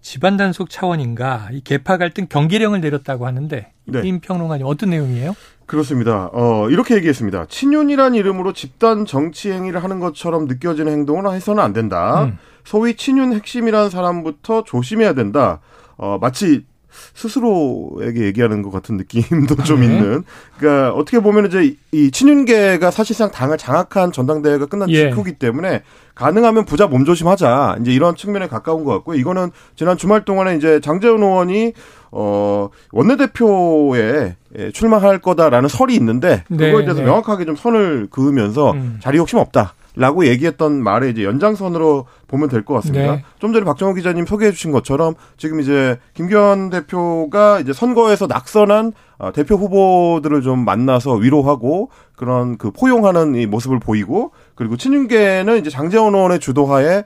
집안 0.00 0.36
단속 0.36 0.68
차원인가 0.68 1.48
이 1.52 1.62
개파 1.62 1.96
갈등 1.96 2.26
경계령을 2.28 2.80
내렸다고 2.80 3.26
하는데 3.26 3.72
네. 3.86 4.00
임 4.04 4.20
평론가님 4.20 4.66
어떤 4.66 4.90
내용이에요? 4.90 5.34
그렇습니다. 5.66 6.28
어, 6.34 6.68
이렇게 6.68 6.94
얘기했습니다. 6.96 7.46
친윤이란 7.46 8.14
이름으로 8.14 8.52
집단 8.52 9.06
정치 9.06 9.50
행위를 9.50 9.82
하는 9.82 10.00
것처럼 10.00 10.44
느껴지는 10.44 10.92
행동을 10.92 11.32
해서는 11.32 11.62
안 11.62 11.72
된다. 11.72 12.24
음. 12.24 12.38
소위 12.64 12.96
친윤 12.96 13.32
핵심이라는 13.32 13.88
사람부터 13.88 14.64
조심해야 14.64 15.14
된다. 15.14 15.60
어, 15.96 16.18
마치 16.20 16.66
스스로에게 17.14 18.24
얘기하는 18.24 18.62
것 18.62 18.70
같은 18.70 18.96
느낌도 18.96 19.56
좀 19.64 19.80
네. 19.80 19.86
있는. 19.86 20.24
그러니까 20.58 20.92
어떻게 20.92 21.20
보면 21.20 21.46
이제 21.46 21.76
이 21.92 22.10
친윤계가 22.10 22.90
사실상 22.90 23.30
당을 23.30 23.58
장악한 23.58 24.12
전당대회가 24.12 24.66
끝난 24.66 24.90
예. 24.90 25.10
직후기 25.10 25.34
때문에 25.34 25.82
가능하면 26.14 26.64
부자 26.64 26.86
몸조심하자. 26.86 27.78
이제 27.80 27.92
이런 27.92 28.16
측면에 28.16 28.46
가까운 28.48 28.84
것 28.84 28.92
같고요. 28.92 29.18
이거는 29.18 29.50
지난 29.76 29.96
주말 29.96 30.24
동안에 30.24 30.56
이제 30.56 30.80
장재훈 30.80 31.22
의원이 31.22 31.72
어 32.12 32.68
원내대표에 32.92 34.36
출마할 34.72 35.18
거다라는 35.18 35.68
설이 35.68 35.94
있는데 35.96 36.44
그거에 36.48 36.70
네, 36.70 36.78
대해서 36.82 37.00
네. 37.00 37.04
명확하게 37.04 37.44
좀 37.44 37.56
선을 37.56 38.08
그으면서 38.10 38.72
음. 38.72 38.98
자리 39.02 39.18
욕심 39.18 39.38
없다. 39.38 39.74
라고 39.96 40.26
얘기했던 40.26 40.82
말에 40.82 41.10
이제 41.10 41.22
연장선으로 41.22 42.06
보면 42.34 42.48
될 42.48 42.64
것 42.64 42.74
같습니다. 42.74 43.16
네. 43.16 43.24
좀 43.38 43.52
전에 43.52 43.64
박정호 43.64 43.94
기자님 43.94 44.26
소개해 44.26 44.50
주신 44.52 44.72
것처럼 44.72 45.14
지금 45.36 45.60
이제 45.60 45.98
김기현 46.14 46.70
대표가 46.70 47.60
이제 47.60 47.72
선거에서 47.72 48.26
낙선한 48.26 48.92
어, 49.16 49.32
대표 49.32 49.54
후보들을 49.54 50.42
좀 50.42 50.64
만나서 50.64 51.14
위로하고 51.14 51.88
그런 52.16 52.58
그 52.58 52.70
포용하는 52.72 53.34
이 53.36 53.46
모습을 53.46 53.78
보이고 53.78 54.32
그리고 54.56 54.76
친윤계는 54.76 55.58
이제 55.58 55.70
장재원 55.70 56.14
의원의 56.14 56.38
주도하에 56.40 57.04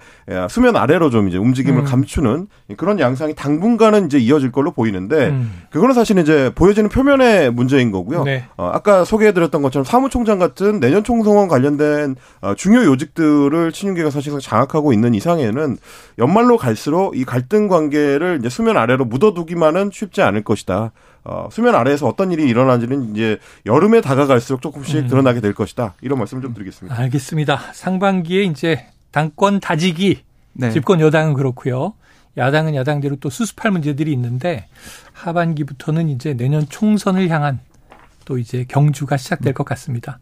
수면 0.50 0.76
아래로 0.76 1.10
좀 1.10 1.28
이제 1.28 1.36
움직임을 1.38 1.80
음. 1.80 1.84
감추는 1.84 2.46
그런 2.76 2.98
양상이 2.98 3.34
당분간은 3.34 4.06
이제 4.06 4.18
이어질 4.18 4.52
걸로 4.52 4.70
보이는데 4.70 5.28
음. 5.28 5.62
그거는 5.70 5.94
사실 5.94 6.18
이제 6.18 6.50
보여지는 6.54 6.88
표면의 6.90 7.50
문제인 7.52 7.90
거고요. 7.90 8.24
네. 8.24 8.44
어, 8.56 8.70
아까 8.72 9.04
소개해드렸던 9.04 9.60
것처럼 9.62 9.84
사무총장 9.84 10.38
같은 10.38 10.80
내년 10.80 11.04
총선과 11.04 11.48
관련된 11.48 12.16
어, 12.42 12.54
중요 12.54 12.84
요직들을 12.84 13.72
친윤계가 13.72 14.10
사실상 14.10 14.40
장악하고 14.40 14.92
있는 14.92 15.14
이상에는 15.18 15.76
연말로 16.18 16.56
갈수록 16.56 17.16
이 17.16 17.24
갈등 17.24 17.68
관계를 17.68 18.38
이제 18.40 18.48
수면 18.48 18.76
아래로 18.78 19.04
묻어두기만은 19.04 19.90
쉽지 19.92 20.22
않을 20.22 20.42
것이다. 20.42 20.92
어, 21.24 21.48
수면 21.52 21.74
아래에서 21.74 22.06
어떤 22.06 22.32
일이 22.32 22.48
일어나지는 22.48 23.14
이제 23.14 23.38
여름에 23.66 24.00
다가갈수록 24.00 24.62
조금씩 24.62 24.96
음. 24.96 25.08
드러나게 25.08 25.40
될 25.40 25.52
것이다. 25.52 25.94
이런 26.00 26.18
말씀을 26.18 26.42
좀 26.42 26.54
드리겠습니다. 26.54 26.98
알겠습니다. 26.98 27.60
상반기에 27.74 28.44
이제 28.44 28.86
당권 29.10 29.60
다지기 29.60 30.22
네. 30.54 30.70
집권 30.70 31.00
여당은 31.00 31.34
그렇고요. 31.34 31.92
야당은 32.38 32.74
야당대로 32.74 33.16
또 33.16 33.30
수습할 33.30 33.72
문제들이 33.72 34.12
있는데 34.12 34.68
하반기부터는 35.12 36.08
이제 36.08 36.34
내년 36.34 36.66
총선을 36.68 37.28
향한 37.28 37.60
또 38.24 38.38
이제 38.38 38.64
경주가 38.68 39.16
시작될 39.16 39.54
것 39.54 39.64
같습니다. 39.64 40.20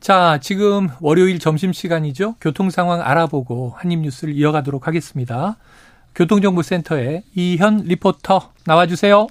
자, 0.00 0.38
지금 0.40 0.88
월요일 1.00 1.38
점심 1.38 1.74
시간이죠. 1.74 2.36
교통 2.40 2.70
상황 2.70 3.02
알아보고 3.02 3.74
한입 3.76 4.00
뉴스를 4.00 4.34
이어가도록 4.34 4.86
하겠습니다. 4.86 5.58
교통정보센터에 6.14 7.22
이현 7.34 7.82
리포터 7.84 8.50
나와주세요. 8.64 9.26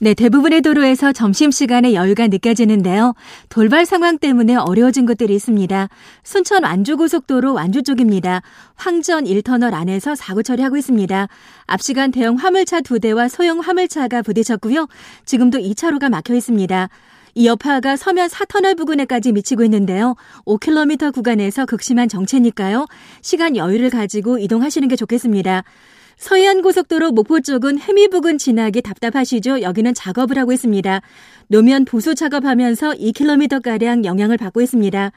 네, 0.00 0.14
대부분의 0.14 0.62
도로에서 0.62 1.12
점심시간에 1.12 1.94
여유가 1.94 2.26
느껴지는데요. 2.26 3.14
돌발 3.48 3.86
상황 3.86 4.18
때문에 4.18 4.56
어려워진 4.56 5.06
곳들이 5.06 5.36
있습니다. 5.36 5.88
순천 6.24 6.64
완주고속도로 6.64 7.54
완주 7.54 7.84
쪽입니다. 7.84 8.42
황전 8.74 9.22
1터널 9.24 9.72
안에서 9.72 10.16
사고 10.16 10.42
처리하고 10.42 10.76
있습니다. 10.76 11.28
앞시간 11.66 12.10
대형 12.10 12.34
화물차 12.34 12.80
두 12.80 12.98
대와 12.98 13.28
소형 13.28 13.60
화물차가 13.60 14.22
부딪혔고요. 14.22 14.88
지금도 15.24 15.58
2차로가 15.58 16.10
막혀 16.10 16.34
있습니다. 16.34 16.88
이 17.34 17.46
여파가 17.46 17.96
서면 17.96 18.28
4터널 18.28 18.76
부근에까지 18.76 19.32
미치고 19.32 19.64
있는데요. 19.64 20.16
5km 20.44 21.14
구간에서 21.14 21.64
극심한 21.64 22.08
정체니까요. 22.08 22.86
시간 23.22 23.56
여유를 23.56 23.90
가지고 23.90 24.38
이동하시는 24.38 24.86
게 24.88 24.96
좋겠습니다. 24.96 25.64
서해안 26.18 26.62
고속도로 26.62 27.12
목포 27.12 27.40
쪽은 27.40 27.78
해미 27.78 28.08
부근 28.08 28.38
지나기 28.38 28.82
답답하시죠? 28.82 29.62
여기는 29.62 29.94
작업을 29.94 30.38
하고 30.38 30.52
있습니다. 30.52 31.00
노면 31.48 31.84
보수 31.84 32.14
작업하면서 32.14 32.92
2km가량 32.92 34.04
영향을 34.04 34.36
받고 34.36 34.60
있습니다. 34.60 35.10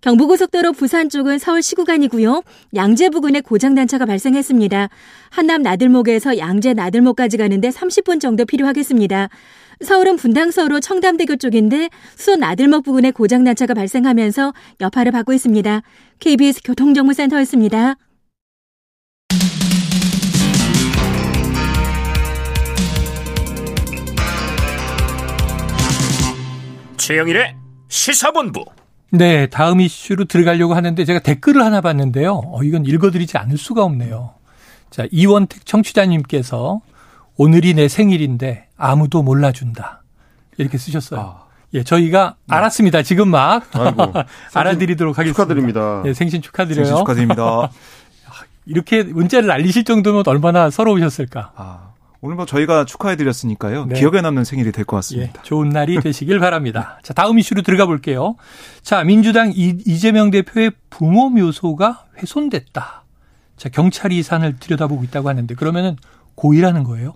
경부고속도로 0.00 0.72
부산 0.72 1.08
쪽은 1.08 1.38
서울 1.38 1.62
시구간이고요. 1.62 2.42
양재 2.74 3.10
부근에 3.10 3.40
고장 3.40 3.74
단차가 3.74 4.06
발생했습니다. 4.06 4.88
한남 5.30 5.62
나들목에서 5.62 6.38
양재 6.38 6.74
나들목까지 6.74 7.36
가는데 7.36 7.70
30분 7.70 8.20
정도 8.20 8.44
필요하겠습니다. 8.44 9.28
서울은 9.82 10.16
분당서로 10.16 10.80
청담대교 10.80 11.36
쪽인데 11.36 11.88
수원 12.16 12.40
나들목 12.40 12.84
부근에 12.84 13.10
고장단차가 13.10 13.74
발생하면서 13.74 14.52
여파를 14.80 15.12
받고 15.12 15.32
있습니다. 15.32 15.82
KBS 16.20 16.62
교통정보센터였습니다. 16.64 17.94
최영일의 26.96 27.54
시사본부. 27.88 28.66
네, 29.10 29.46
다음 29.46 29.80
이슈로 29.80 30.26
들어가려고 30.26 30.74
하는데 30.74 31.02
제가 31.02 31.20
댓글을 31.20 31.64
하나 31.64 31.80
봤는데요. 31.80 32.42
어, 32.44 32.62
이건 32.62 32.84
읽어드리지 32.84 33.38
않을 33.38 33.56
수가 33.56 33.82
없네요. 33.84 34.34
자, 34.90 35.06
이원택 35.10 35.64
청취자님께서 35.64 36.82
오늘이 37.38 37.72
내 37.74 37.88
생일인데 37.88 38.66
아무도 38.76 39.22
몰라준다. 39.22 40.02
이렇게 40.58 40.76
쓰셨어요. 40.76 41.20
아. 41.20 41.48
예, 41.74 41.82
저희가 41.84 42.34
네. 42.46 42.56
알았습니다. 42.56 43.02
지금 43.02 43.28
막 43.28 43.62
알아드리도록 44.54 45.16
하겠습니다. 45.18 45.36
축하드립니다. 45.42 46.02
예, 46.06 46.12
생신 46.14 46.42
축하드려요. 46.42 46.84
생신 46.84 46.96
축하드립니다. 46.98 47.70
이렇게 48.66 49.02
문자를 49.02 49.46
날리실 49.48 49.84
정도면 49.84 50.24
얼마나 50.26 50.68
서러우셨을까. 50.68 51.52
아. 51.56 51.88
오늘 52.20 52.34
뭐 52.34 52.46
저희가 52.46 52.84
축하해드렸으니까요. 52.84 53.86
네. 53.86 53.94
기억에 53.94 54.20
남는 54.20 54.42
생일이 54.42 54.72
될 54.72 54.84
것 54.84 54.96
같습니다. 54.96 55.32
예, 55.38 55.42
좋은 55.44 55.68
날이 55.68 56.00
되시길 56.00 56.40
바랍니다. 56.40 56.98
자, 57.04 57.14
다음 57.14 57.38
이슈로 57.38 57.62
들어가 57.62 57.86
볼게요. 57.86 58.34
자, 58.82 59.04
민주당 59.04 59.52
이, 59.54 59.98
재명 60.00 60.30
대표의 60.32 60.72
부모 60.90 61.30
묘소가 61.30 62.06
훼손됐다. 62.18 63.04
자, 63.56 63.68
경찰이 63.68 64.18
이 64.18 64.22
사안을 64.24 64.56
들여다보고 64.58 65.04
있다고 65.04 65.28
하는데 65.28 65.54
그러면은 65.54 65.96
고의라는 66.38 66.84
거예요? 66.84 67.14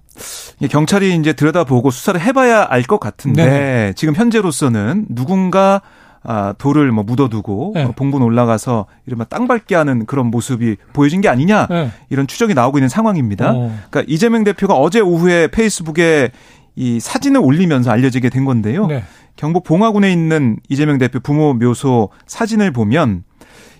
경찰이 0.68 1.14
이제 1.14 1.32
들여다보고 1.32 1.90
수사를 1.90 2.20
해봐야 2.20 2.66
알 2.68 2.82
것 2.82 2.98
같은데 2.98 3.46
네. 3.46 3.92
지금 3.94 4.14
현재로서는 4.16 5.06
누군가 5.08 5.80
아, 6.24 6.54
돌을 6.58 6.90
뭐 6.92 7.04
묻어두고 7.04 7.72
네. 7.74 7.84
어, 7.84 7.92
봉분 7.96 8.22
올라가서 8.22 8.86
이른바 9.06 9.24
땅 9.24 9.46
밟게 9.48 9.74
하는 9.74 10.06
그런 10.06 10.26
모습이 10.26 10.76
보여진 10.92 11.20
게 11.20 11.28
아니냐 11.28 11.66
네. 11.68 11.90
이런 12.10 12.26
추정이 12.26 12.54
나오고 12.54 12.78
있는 12.78 12.88
상황입니다. 12.88 13.52
어. 13.52 13.76
그러니까 13.90 14.04
이재명 14.12 14.44
대표가 14.44 14.74
어제 14.74 15.00
오후에 15.00 15.48
페이스북에 15.48 16.30
이 16.74 17.00
사진을 17.00 17.40
올리면서 17.40 17.90
알려지게 17.90 18.28
된 18.28 18.44
건데요. 18.44 18.86
네. 18.86 19.04
경북 19.36 19.64
봉화군에 19.64 20.12
있는 20.12 20.58
이재명 20.68 20.98
대표 20.98 21.20
부모 21.20 21.54
묘소 21.54 22.10
사진을 22.26 22.72
보면 22.72 23.24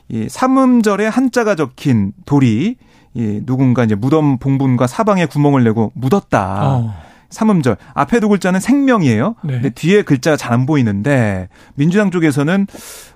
이 0.09 0.29
삼음절에 0.29 1.07
한자가 1.07 1.55
적힌 1.55 2.13
돌이 2.27 2.77
이 3.15 3.41
누군가 3.45 3.85
이제 3.85 3.95
무덤 3.95 4.39
봉분과 4.39 4.87
사방에 4.87 5.27
구멍을 5.27 5.65
내고 5.65 5.93
묻었다. 5.95 6.59
어. 6.63 6.95
삼음절 7.31 7.77
앞에 7.95 8.21
두 8.21 8.29
글자는 8.29 8.61
생명이에요. 8.61 9.37
네. 9.43 9.55
근데 9.55 9.71
뒤에 9.71 10.03
글자가 10.03 10.37
잘 10.37 10.53
안 10.53 10.67
보이는데 10.67 11.49
민주당 11.75 12.11
쪽에서는 12.11 12.67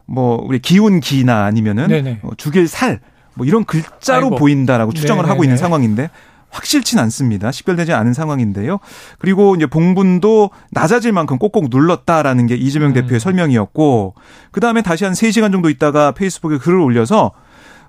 뭐 0.07 0.43
우리 0.43 0.59
기운 0.59 1.01
기나 1.01 1.45
아니면은 1.45 2.19
뭐 2.23 2.33
죽일 2.37 2.67
살 2.69 3.01
뭐 3.37 3.47
이런 3.47 3.65
글자로 3.65 4.27
아이고. 4.29 4.37
보인다라고 4.37 4.93
추정을 4.93 5.23
네네네. 5.23 5.31
하고 5.31 5.45
있는 5.45 5.57
상황인데 5.59 6.09
확실치는 6.49 7.03
않습니다. 7.05 7.53
식별되지 7.53 7.93
않은 7.93 8.15
상황인데요. 8.15 8.79
그리고 9.19 9.55
이제 9.57 9.67
봉분도 9.67 10.51
낮아질 10.71 11.13
만큼 11.13 11.37
꼭꼭 11.39 11.69
눌렀다라는 11.69 12.47
게 12.47 12.55
이재명 12.55 12.91
음. 12.91 12.95
대표의 12.95 13.21
설명이었고 13.21 14.15
그다음에 14.53 14.81
다시 14.81 15.05
한 15.05 15.13
3시간 15.13 15.53
정도 15.53 15.69
있다가 15.69 16.13
페이스북에 16.13 16.57
글을 16.57 16.79
올려서 16.81 17.25
어, 17.27 17.31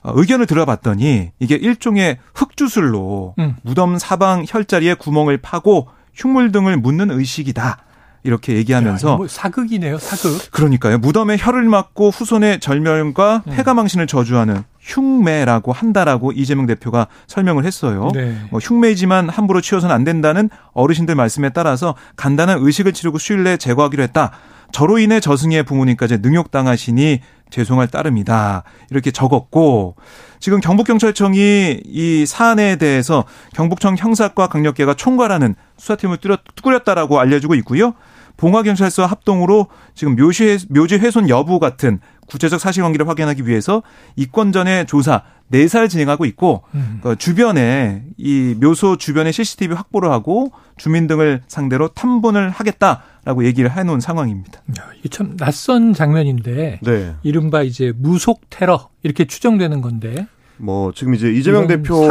의견을 0.03 0.45
들어봤더니 0.45 1.31
이게 1.39 1.55
일종의 1.55 2.17
흙주술로 2.33 3.35
음. 3.39 3.55
무덤 3.63 3.97
사방 3.97 4.45
혈자리에 4.47 4.95
구멍을 4.95 5.37
파고 5.37 5.87
흉물 6.13 6.51
등을 6.51 6.77
묻는 6.77 7.11
의식이다. 7.11 7.77
이렇게 8.23 8.55
얘기하면서 8.55 9.11
야, 9.11 9.15
뭐 9.15 9.27
사극이네요, 9.27 9.99
사극. 9.99 10.51
그러니까요. 10.51 10.97
무덤에 10.97 11.37
혀를 11.39 11.63
맞고 11.63 12.09
후손의 12.09 12.59
절멸과 12.59 13.43
음. 13.47 13.53
폐가망신을 13.53 14.05
저주하는 14.07 14.63
흉매라고 14.81 15.71
한다라고 15.71 16.33
이재명 16.33 16.65
대표가 16.65 17.07
설명을 17.27 17.63
했어요. 17.65 18.09
네. 18.13 18.37
뭐 18.51 18.59
흉매이지만 18.59 19.29
함부로 19.29 19.61
치워서는 19.61 19.93
안 19.93 20.03
된다는 20.03 20.49
어르신들 20.73 21.15
말씀에 21.15 21.49
따라서 21.49 21.95
간단한 22.17 22.59
의식을 22.61 22.93
치르고 22.93 23.17
수일내 23.17 23.57
제거하기로 23.57 24.03
했다. 24.03 24.31
저로 24.71 24.99
인해 24.99 25.19
저승의 25.19 25.63
부모님까지 25.63 26.19
능욕당하시니 26.19 27.21
죄송할 27.49 27.87
따름이다. 27.87 28.63
이렇게 28.89 29.11
적었고 29.11 29.95
지금 30.39 30.59
경북경찰청이 30.59 31.81
이 31.85 32.25
사안에 32.25 32.75
대해서 32.75 33.23
경북청 33.53 33.95
형사과 33.97 34.47
강력계가 34.47 34.93
총괄하는 34.93 35.55
수사팀을 35.77 36.17
꾸렸다라고 36.61 37.19
알려지고 37.19 37.55
있고요. 37.55 37.93
봉화경찰서 38.37 39.05
합동으로 39.05 39.67
지금 39.95 40.15
묘지, 40.15 40.67
묘지 40.69 40.95
훼손 40.95 41.27
여부 41.27 41.59
같은 41.59 41.99
구체적 42.27 42.59
사실관계를 42.59 43.07
확인하기 43.07 43.47
위해서 43.47 43.81
이권 44.15 44.51
전에 44.51 44.85
조사 44.85 45.23
4살 45.51 45.89
진행하고 45.89 46.25
있고 46.25 46.63
음. 46.75 46.99
그 47.01 47.15
주변에 47.15 48.03
이 48.17 48.55
묘소 48.59 48.97
주변에 48.97 49.31
CCTV 49.31 49.75
확보를 49.75 50.11
하고 50.11 50.51
주민 50.77 51.07
등을 51.07 51.41
상대로 51.47 51.87
탐문을 51.87 52.49
하겠다라고 52.49 53.45
얘기를 53.45 53.71
해놓은 53.71 53.99
상황입니다. 53.99 54.61
야, 54.79 54.89
이게 54.99 55.09
참 55.09 55.37
낯선 55.37 55.93
장면인데 55.93 56.79
네. 56.83 57.15
이른바 57.23 57.63
이제 57.63 57.93
무속 57.95 58.41
테러 58.49 58.89
이렇게 59.03 59.25
추정되는 59.25 59.81
건데 59.81 60.27
뭐 60.57 60.91
지금 60.93 61.13
이제 61.13 61.31
이재명 61.31 61.67
대표 61.67 62.07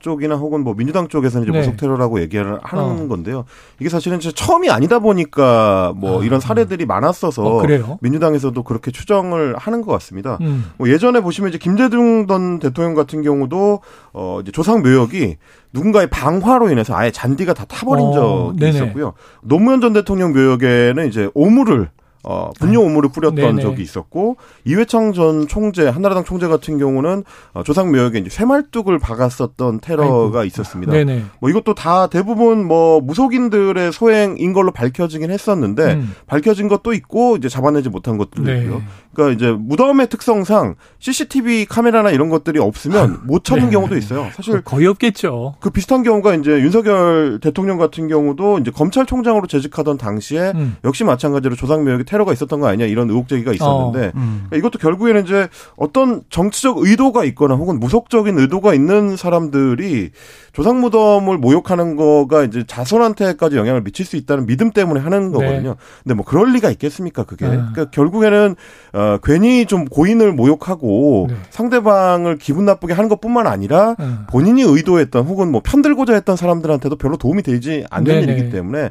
쪽이나 0.00 0.34
혹은 0.36 0.62
뭐 0.62 0.74
민주당 0.74 1.08
쪽에서는 1.08 1.46
이제 1.46 1.52
네. 1.52 1.58
무속 1.58 1.76
테러라고 1.76 2.20
얘기를 2.20 2.58
하는 2.62 2.84
어. 2.84 3.08
건데요. 3.08 3.44
이게 3.78 3.88
사실은 3.88 4.18
이제 4.18 4.32
처음이 4.32 4.70
아니다 4.70 4.98
보니까 4.98 5.92
뭐 5.96 6.20
아. 6.20 6.24
이런 6.24 6.40
사례들이 6.40 6.86
많았어서 6.86 7.42
어, 7.42 7.98
민주당에서도 8.00 8.62
그렇게 8.62 8.90
추정을 8.90 9.56
하는 9.56 9.82
것 9.82 9.92
같습니다. 9.92 10.38
음. 10.40 10.70
뭐 10.76 10.88
예전에 10.88 11.20
보시면 11.20 11.50
이제 11.50 11.58
김대중 11.58 12.26
전 12.26 12.58
대통령 12.58 12.94
같은 12.94 13.22
경우도 13.22 13.80
어 14.12 14.38
이제 14.42 14.50
조상 14.52 14.82
묘역이 14.82 15.36
누군가의 15.72 16.08
방화로 16.10 16.70
인해서 16.70 16.94
아예 16.96 17.10
잔디가 17.10 17.54
다 17.54 17.64
타버린 17.64 18.06
어, 18.06 18.12
적이 18.12 18.58
네네. 18.58 18.70
있었고요. 18.70 19.12
노무현 19.42 19.80
전 19.80 19.92
대통령 19.92 20.32
묘역에는 20.32 21.06
이제 21.08 21.30
오물을 21.34 21.90
어, 22.22 22.50
분뇨 22.58 22.80
오물을 22.80 23.10
뿌렸던 23.10 23.34
네네. 23.34 23.62
적이 23.62 23.82
있었고 23.82 24.36
이회창 24.64 25.12
전 25.12 25.48
총재 25.48 25.86
한나라당 25.86 26.24
총재 26.24 26.48
같은 26.48 26.78
경우는 26.78 27.24
어, 27.54 27.62
조상 27.62 27.90
묘역에 27.90 28.18
이제 28.18 28.28
쇠말뚝을 28.28 28.98
박았었던 28.98 29.80
테러가 29.80 30.40
아이고. 30.40 30.44
있었습니다. 30.44 30.92
네네. 30.92 31.24
뭐 31.40 31.48
이것도 31.48 31.74
다 31.74 32.08
대부분 32.08 32.66
뭐 32.66 33.00
무속인들의 33.00 33.92
소행인 33.92 34.52
걸로 34.52 34.70
밝혀지긴 34.70 35.30
했었는데 35.30 35.94
음. 35.94 36.14
밝혀진 36.26 36.68
것도 36.68 36.92
있고 36.92 37.36
이제 37.36 37.48
잡아내지 37.48 37.88
못한 37.88 38.18
것들도 38.18 38.50
네. 38.50 38.62
있고요. 38.62 38.82
그러니까 39.14 39.34
이제 39.36 39.52
무덤의 39.52 40.08
특성상 40.08 40.76
CCTV 40.98 41.66
카메라나 41.66 42.10
이런 42.10 42.28
것들이 42.28 42.58
없으면 42.58 43.10
아, 43.10 43.20
못 43.24 43.44
찾는 43.44 43.66
네. 43.66 43.70
경우도 43.70 43.96
있어요. 43.96 44.28
사실 44.34 44.60
거의 44.62 44.86
없겠죠. 44.86 45.54
그 45.60 45.70
비슷한 45.70 46.02
경우가 46.02 46.34
이제 46.34 46.50
윤석열 46.52 47.40
대통령 47.40 47.78
같은 47.78 48.08
경우도 48.08 48.58
이제 48.58 48.70
검찰총장으로 48.70 49.46
재직하던 49.46 49.96
당시에 49.98 50.52
음. 50.54 50.76
역시 50.84 51.04
마찬가지로 51.04 51.56
조상 51.56 51.84
묘역에 51.84 52.04
테러가 52.10 52.32
있었던 52.32 52.58
거 52.58 52.66
아니냐 52.66 52.86
이런 52.86 53.08
의혹 53.08 53.28
제기가 53.28 53.52
있었는데 53.52 54.06
어, 54.08 54.12
음. 54.16 54.46
그러니까 54.48 54.56
이것도 54.56 54.80
결국에는 54.80 55.22
이제 55.22 55.48
어떤 55.76 56.22
정치적 56.28 56.78
의도가 56.78 57.24
있거나 57.26 57.54
혹은 57.54 57.78
무속적인 57.78 58.36
의도가 58.36 58.74
있는 58.74 59.16
사람들이 59.16 60.10
조상 60.52 60.80
무덤을 60.80 61.38
모욕하는 61.38 61.94
거가 61.94 62.42
이제 62.42 62.64
자손한테까지 62.66 63.56
영향을 63.56 63.84
미칠 63.84 64.04
수 64.04 64.16
있다는 64.16 64.46
믿음 64.46 64.72
때문에 64.72 64.98
하는 64.98 65.30
네. 65.30 65.38
거거든요. 65.38 65.70
네. 65.70 65.76
근데 66.02 66.14
뭐 66.14 66.24
그럴 66.24 66.52
리가 66.52 66.70
있겠습니까 66.72 67.22
그게? 67.22 67.44
네. 67.44 67.52
그러니까 67.52 67.90
결국에는 67.90 68.56
어 68.92 69.18
괜히 69.22 69.66
좀 69.66 69.84
고인을 69.84 70.32
모욕하고 70.32 71.28
네. 71.30 71.36
상대방을 71.50 72.38
기분 72.38 72.64
나쁘게 72.64 72.92
하는 72.92 73.08
것뿐만 73.08 73.46
아니라 73.46 73.94
네. 74.00 74.06
본인이 74.28 74.62
의도했던 74.62 75.26
혹은 75.26 75.52
뭐 75.52 75.60
편들고자 75.64 76.14
했던 76.14 76.34
사람들한테도 76.34 76.96
별로 76.96 77.16
도움이 77.16 77.42
되지 77.42 77.84
않는 77.88 78.12
네, 78.12 78.22
일이기 78.22 78.50
때문에 78.50 78.86
어, 78.86 78.90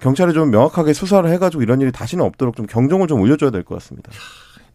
경찰이 0.00 0.32
좀 0.32 0.50
명확하게 0.50 0.92
수사를 0.92 1.28
해가지고 1.30 1.62
이런 1.62 1.80
일이 1.80 1.92
다시는 1.92 2.24
없도록 2.24 2.56
좀 2.56 2.66
경종을 2.66 3.08
좀 3.08 3.20
울려줘야 3.20 3.50
될 3.50 3.62
것 3.64 3.74
같습니다. 3.76 4.10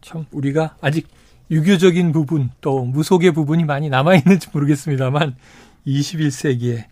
참 0.00 0.26
우리가 0.30 0.76
아직 0.80 1.08
유교적인 1.50 2.12
부분 2.12 2.50
또 2.60 2.84
무속의 2.84 3.32
부분이 3.32 3.64
많이 3.64 3.88
남아 3.88 4.14
있는지 4.16 4.48
모르겠습니다만 4.52 5.36
21세기에 5.86 6.84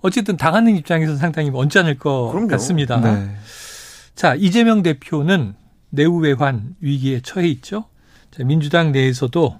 어쨌든 0.00 0.36
당하는 0.36 0.76
입장에서 0.76 1.16
상당히 1.16 1.50
언짢을 1.52 1.98
것 1.98 2.30
그럼요. 2.30 2.48
같습니다. 2.48 3.00
네. 3.00 3.34
자, 4.14 4.34
이재명 4.34 4.82
대표는 4.82 5.54
내후외환 5.90 6.74
위기에 6.80 7.20
처해 7.20 7.48
있죠. 7.48 7.86
자, 8.30 8.44
민주당 8.44 8.92
내에서도 8.92 9.58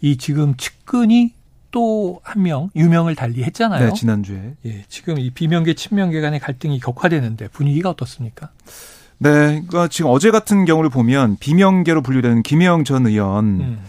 이 0.00 0.16
지금 0.16 0.56
측근이 0.56 1.34
또 1.70 2.20
한 2.24 2.42
명 2.42 2.70
유명을 2.74 3.14
달리했잖아요. 3.14 3.88
네, 3.88 3.92
지난주에. 3.92 4.54
예, 4.66 4.84
지금 4.88 5.18
이 5.18 5.30
비명계 5.30 5.74
친명계 5.74 6.20
간의 6.20 6.40
갈등이 6.40 6.80
격화되는데 6.80 7.48
분위기가 7.48 7.90
어떻습니까? 7.90 8.50
네, 9.18 9.30
그러니까 9.68 9.88
지금 9.88 10.10
어제 10.10 10.30
같은 10.30 10.64
경우를 10.64 10.90
보면 10.90 11.36
비명계로 11.40 12.02
분류되는 12.02 12.42
김영 12.42 12.84
전 12.84 13.06
의원 13.06 13.44
음. 13.60 13.80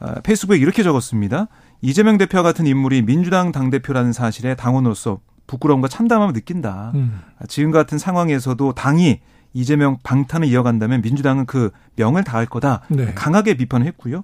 아, 0.00 0.14
페이스북에 0.22 0.58
이렇게 0.58 0.82
적었습니다. 0.82 1.48
이재명 1.82 2.18
대표 2.18 2.42
같은 2.42 2.66
인물이 2.66 3.02
민주당 3.02 3.52
당 3.52 3.70
대표라는 3.70 4.12
사실에 4.12 4.54
당원으로서 4.54 5.20
부끄러움과 5.46 5.88
참담함을 5.88 6.32
느낀다. 6.34 6.92
음. 6.94 7.20
지금 7.48 7.70
같은 7.70 7.98
상황에서도 7.98 8.72
당이 8.74 9.20
이재명 9.54 9.98
방탄을 10.02 10.46
이어간다면 10.48 11.00
민주당은 11.02 11.46
그 11.46 11.70
명을 11.96 12.24
다할 12.24 12.46
거다. 12.46 12.82
네. 12.88 13.12
강하게 13.14 13.54
비판을 13.54 13.86
했고요. 13.86 14.22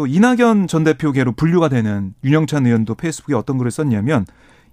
또 0.00 0.06
이낙연 0.06 0.66
전 0.66 0.82
대표계로 0.82 1.32
분류가 1.32 1.68
되는 1.68 2.14
윤영찬 2.24 2.64
의원도 2.64 2.94
페이스북에 2.94 3.34
어떤 3.34 3.58
글을 3.58 3.70
썼냐면 3.70 4.24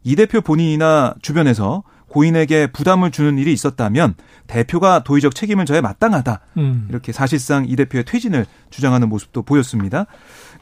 이 0.05 0.15
대표 0.15 0.39
본인이나 0.39 1.15
주변에서 1.21 1.83
고인에게 2.07 2.67
부담을 2.67 3.11
주는 3.11 3.37
일이 3.37 3.51
있었다면 3.51 4.13
대표가 4.47 5.03
도의적 5.03 5.35
책임을 5.35 5.65
져야 5.65 5.81
마땅하다. 5.81 6.39
음. 6.55 6.87
이렇게 6.89 7.11
사실상 7.11 7.65
이 7.67 7.75
대표의 7.75 8.05
퇴진을 8.05 8.45
주장하는 8.69 9.09
모습도 9.09 9.41
보였습니다. 9.41 10.05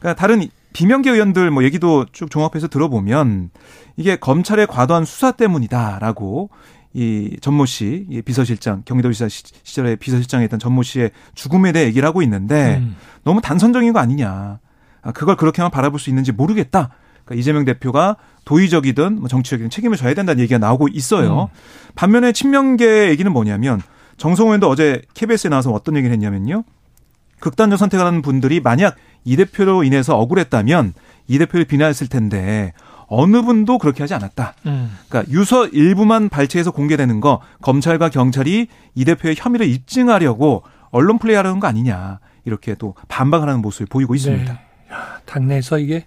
그러니까 0.00 0.20
다른 0.20 0.48
비명계 0.72 1.12
의원들 1.12 1.52
뭐 1.52 1.62
얘기도 1.62 2.04
쭉 2.10 2.28
종합해서 2.28 2.66
들어보면 2.66 3.50
이게 3.96 4.16
검찰의 4.16 4.66
과도한 4.66 5.04
수사 5.04 5.30
때문이다라고 5.30 6.50
이 6.96 7.36
전모 7.42 7.66
씨, 7.66 8.06
이 8.08 8.22
비서실장, 8.22 8.80
경기도지사 8.86 9.28
시절에 9.28 9.96
비서실장에 9.96 10.46
있던 10.46 10.58
전모 10.58 10.82
씨의 10.82 11.10
죽음에 11.34 11.72
대해 11.72 11.84
얘기를 11.84 12.08
하고 12.08 12.22
있는데 12.22 12.78
음. 12.78 12.96
너무 13.22 13.42
단선적인 13.42 13.92
거 13.92 13.98
아니냐. 13.98 14.60
아, 15.02 15.12
그걸 15.12 15.36
그렇게만 15.36 15.70
바라볼 15.70 16.00
수 16.00 16.08
있는지 16.08 16.32
모르겠다. 16.32 16.88
그러니까 17.26 17.38
이재명 17.38 17.66
대표가 17.66 18.16
도의적이든 18.46 19.20
뭐 19.20 19.28
정치적이든 19.28 19.68
책임을 19.68 19.98
져야 19.98 20.14
된다는 20.14 20.40
얘기가 20.40 20.56
나오고 20.56 20.88
있어요. 20.88 21.50
음. 21.52 21.92
반면에 21.96 22.32
친명계 22.32 23.10
얘기는 23.10 23.30
뭐냐면 23.30 23.82
정성호 24.16 24.52
의원도 24.52 24.70
어제 24.70 25.02
KBS에 25.12 25.50
나와서 25.50 25.72
어떤 25.72 25.96
얘기를 25.96 26.14
했냐면요. 26.14 26.64
극단적 27.40 27.78
선택을 27.78 28.06
하는 28.06 28.22
분들이 28.22 28.60
만약 28.60 28.96
이 29.22 29.36
대표로 29.36 29.84
인해서 29.84 30.16
억울했다면 30.16 30.94
이 31.28 31.36
대표를 31.36 31.66
비난했을 31.66 32.06
텐데 32.06 32.72
어느 33.08 33.42
분도 33.42 33.78
그렇게 33.78 34.02
하지 34.02 34.14
않았다. 34.14 34.54
음. 34.66 34.96
그러니까 35.08 35.32
유서 35.32 35.66
일부만 35.66 36.28
발췌해서 36.28 36.70
공개되는 36.70 37.20
거 37.20 37.40
검찰과 37.62 38.10
경찰이 38.10 38.68
이 38.94 39.04
대표의 39.04 39.36
혐의를 39.38 39.68
입증하려고 39.68 40.62
언론 40.90 41.18
플레이하려는 41.18 41.60
거 41.60 41.66
아니냐 41.66 42.20
이렇게 42.44 42.74
또 42.74 42.94
반박하는 43.08 43.60
모습을 43.60 43.86
보이고 43.86 44.14
있습니다. 44.14 44.52
네. 44.52 44.58
당내에서 45.24 45.78
이게 45.78 46.06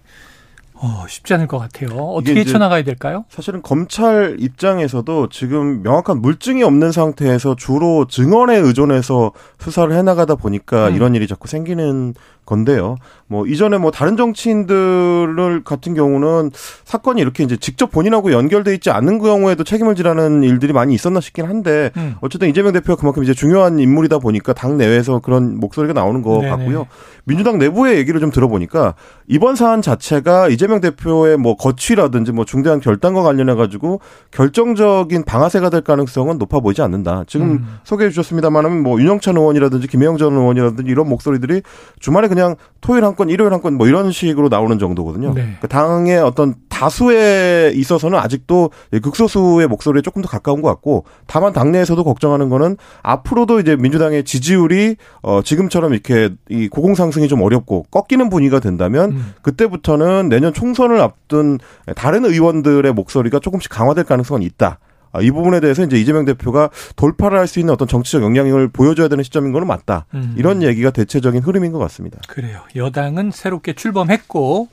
어, 0.81 1.05
쉽지 1.09 1.33
않을 1.33 1.47
것 1.47 1.59
같아요. 1.59 1.89
어떻게 1.89 2.45
쳐나가야 2.45 2.83
될까요? 2.83 3.25
사실은 3.29 3.61
검찰 3.61 4.37
입장에서도 4.39 5.27
지금 5.29 5.83
명확한 5.83 6.21
물증이 6.21 6.63
없는 6.63 6.93
상태에서 6.93 7.55
주로 7.57 8.07
증언에 8.07 8.55
의존해서 8.57 9.33
수사를 9.59 9.91
해나가다 9.93 10.35
보니까 10.35 10.87
음. 10.87 10.95
이런 10.95 11.15
일이 11.15 11.27
자꾸 11.27 11.49
생기는 11.49 12.13
건데요. 12.45 12.95
뭐 13.27 13.45
이전에 13.45 13.77
뭐 13.77 13.91
다른 13.91 14.17
정치인들 14.17 15.63
같은 15.63 15.93
경우는 15.93 16.51
사건이 16.83 17.21
이렇게 17.21 17.43
이제 17.43 17.57
직접 17.57 17.91
본인하고 17.91 18.31
연결돼 18.31 18.73
있지 18.73 18.89
않는 18.89 19.19
경우에도 19.19 19.63
책임을 19.63 19.95
지라는 19.95 20.43
일들이 20.43 20.73
많이 20.73 20.95
있었나 20.95 21.19
싶긴 21.19 21.45
한데 21.45 21.91
음. 21.97 22.15
어쨌든 22.21 22.49
이재명 22.49 22.71
대표가 22.71 22.99
그만큼 22.99 23.23
이제 23.23 23.33
중요한 23.33 23.79
인물이다 23.79 24.17
보니까 24.17 24.53
당 24.53 24.77
내외에서 24.77 25.19
그런 25.19 25.59
목소리가 25.59 25.93
나오는 25.93 26.21
것 26.21 26.39
네네. 26.39 26.49
같고요. 26.49 26.87
민주당 27.25 27.59
내부의 27.59 27.97
얘기를 27.97 28.19
좀 28.19 28.31
들어보니까 28.31 28.95
이번 29.27 29.55
사안 29.55 29.83
자체가 29.83 30.47
이재명 30.47 30.68
대표의 30.79 31.37
뭐 31.37 31.55
거취라든지 31.55 32.31
뭐 32.31 32.45
중대한 32.45 32.79
결단과 32.79 33.23
관련해 33.23 33.55
가지고 33.55 33.99
결정적인 34.31 35.23
방아쇠가 35.25 35.69
될 35.71 35.81
가능성은 35.81 36.37
높아 36.37 36.59
보이지 36.59 36.81
않는다. 36.83 37.23
지금 37.27 37.51
음. 37.51 37.77
소개해 37.83 38.11
주셨습니다만은 38.11 38.83
뭐 38.83 38.99
윤영찬 39.01 39.35
의원이라든지 39.35 39.87
김혜영 39.87 40.17
전 40.17 40.33
의원이라든지 40.33 40.89
이런 40.91 41.09
목소리들이 41.09 41.63
주말에 41.99 42.27
그냥 42.27 42.55
토요일 42.81 43.03
한 43.03 43.15
건, 43.15 43.29
일요일 43.29 43.51
한 43.53 43.61
건 43.61 43.73
뭐 43.79 43.87
이런 43.87 44.11
식으로 44.11 44.49
나오는 44.49 44.77
정도거든요. 44.79 45.33
네. 45.33 45.57
그 45.61 45.67
당의 45.67 46.19
어떤 46.19 46.55
다수에 46.69 47.71
있어서는 47.75 48.17
아직도 48.19 48.71
극소수의 49.01 49.67
목소리에 49.67 50.01
조금 50.01 50.21
더 50.21 50.27
가까운 50.29 50.61
것 50.61 50.69
같고 50.69 51.05
다만 51.27 51.51
당내에서도 51.53 52.03
걱정하는 52.03 52.49
거는 52.49 52.77
앞으로도 53.03 53.59
이제 53.59 53.75
민주당의 53.75 54.23
지지율이 54.23 54.95
어 55.21 55.41
지금처럼 55.43 55.93
이렇게 55.93 56.29
이 56.49 56.67
고공 56.69 56.95
상승이 56.95 57.27
좀 57.27 57.41
어렵고 57.41 57.85
꺾이는 57.91 58.29
분위기가 58.29 58.59
된다면 58.59 59.11
음. 59.11 59.33
그때부터는 59.41 60.29
내년 60.29 60.53
총선을 60.59 60.99
앞둔 60.99 61.57
다른 61.95 62.25
의원들의 62.25 62.91
목소리가 62.93 63.39
조금씩 63.39 63.71
강화될 63.71 64.03
가능성은 64.03 64.41
있다. 64.43 64.79
아, 65.11 65.21
이 65.21 65.31
부분에 65.31 65.59
대해서 65.61 65.83
이제 65.83 65.97
이재명 65.97 66.25
대표가 66.25 66.69
돌파를 66.97 67.39
할 67.39 67.47
수 67.47 67.59
있는 67.59 67.73
어떤 67.73 67.87
정치적 67.87 68.21
영향력을 68.21 68.67
보여줘야 68.67 69.07
되는 69.07 69.23
시점인 69.23 69.53
거는 69.53 69.67
맞다. 69.67 70.05
음. 70.13 70.35
이런 70.37 70.61
얘기가 70.61 70.91
대체적인 70.91 71.41
흐름인 71.43 71.71
것 71.71 71.79
같습니다. 71.79 72.19
그래요. 72.27 72.61
여당은 72.75 73.31
새롭게 73.31 73.73
출범했고 73.73 74.67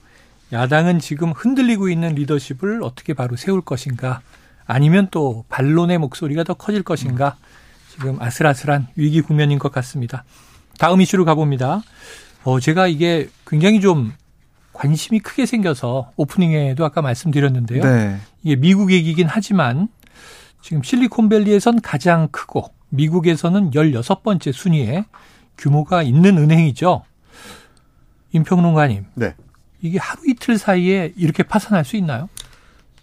야당은 0.53 0.99
지금 0.99 1.31
흔들리고 1.33 1.88
있는 1.88 2.14
리더십을 2.16 2.83
어떻게 2.83 3.14
바로 3.14 3.37
세울 3.37 3.61
것인가 3.61 4.20
아니면 4.66 5.09
또 5.12 5.44
반론의 5.49 5.99
목소리가 5.99 6.42
더 6.44 6.55
커질 6.55 6.83
것인가 6.83 7.37
지금 7.92 8.20
아슬아슬한 8.20 8.88
위기 8.96 9.20
국면인 9.22 9.59
것 9.61 9.70
같습니다. 9.72 10.25
다음 10.79 11.01
이슈로 11.01 11.25
가봅니다. 11.25 11.83
어, 12.44 12.61
제가 12.61 12.88
이게 12.88 13.29
굉장히 13.46 13.81
좀 13.81 14.12
관심이 14.77 15.21
크게 15.21 15.47
생겨서 15.47 16.12
오프닝에도 16.17 16.85
아까 16.85 17.01
말씀드렸는데요. 17.01 17.83
네. 17.83 18.17
이게 18.43 18.57
미국 18.57 18.93
얘기긴 18.93 19.27
하지만 19.27 19.89
지금 20.61 20.83
실리콘밸리에선 20.83 21.81
가장 21.81 22.29
크고 22.29 22.71
미국에서는 22.91 23.71
16번째 23.71 24.53
순위에 24.53 25.07
규모가 25.57 26.03
있는 26.03 26.37
은행이죠. 26.37 27.03
임평론가님. 28.33 29.07
네. 29.15 29.35
이게 29.81 29.99
하루 29.99 30.21
이틀 30.27 30.59
사이에 30.59 31.12
이렇게 31.17 31.43
파산할 31.43 31.85
수 31.87 31.97
있나요? 31.97 32.29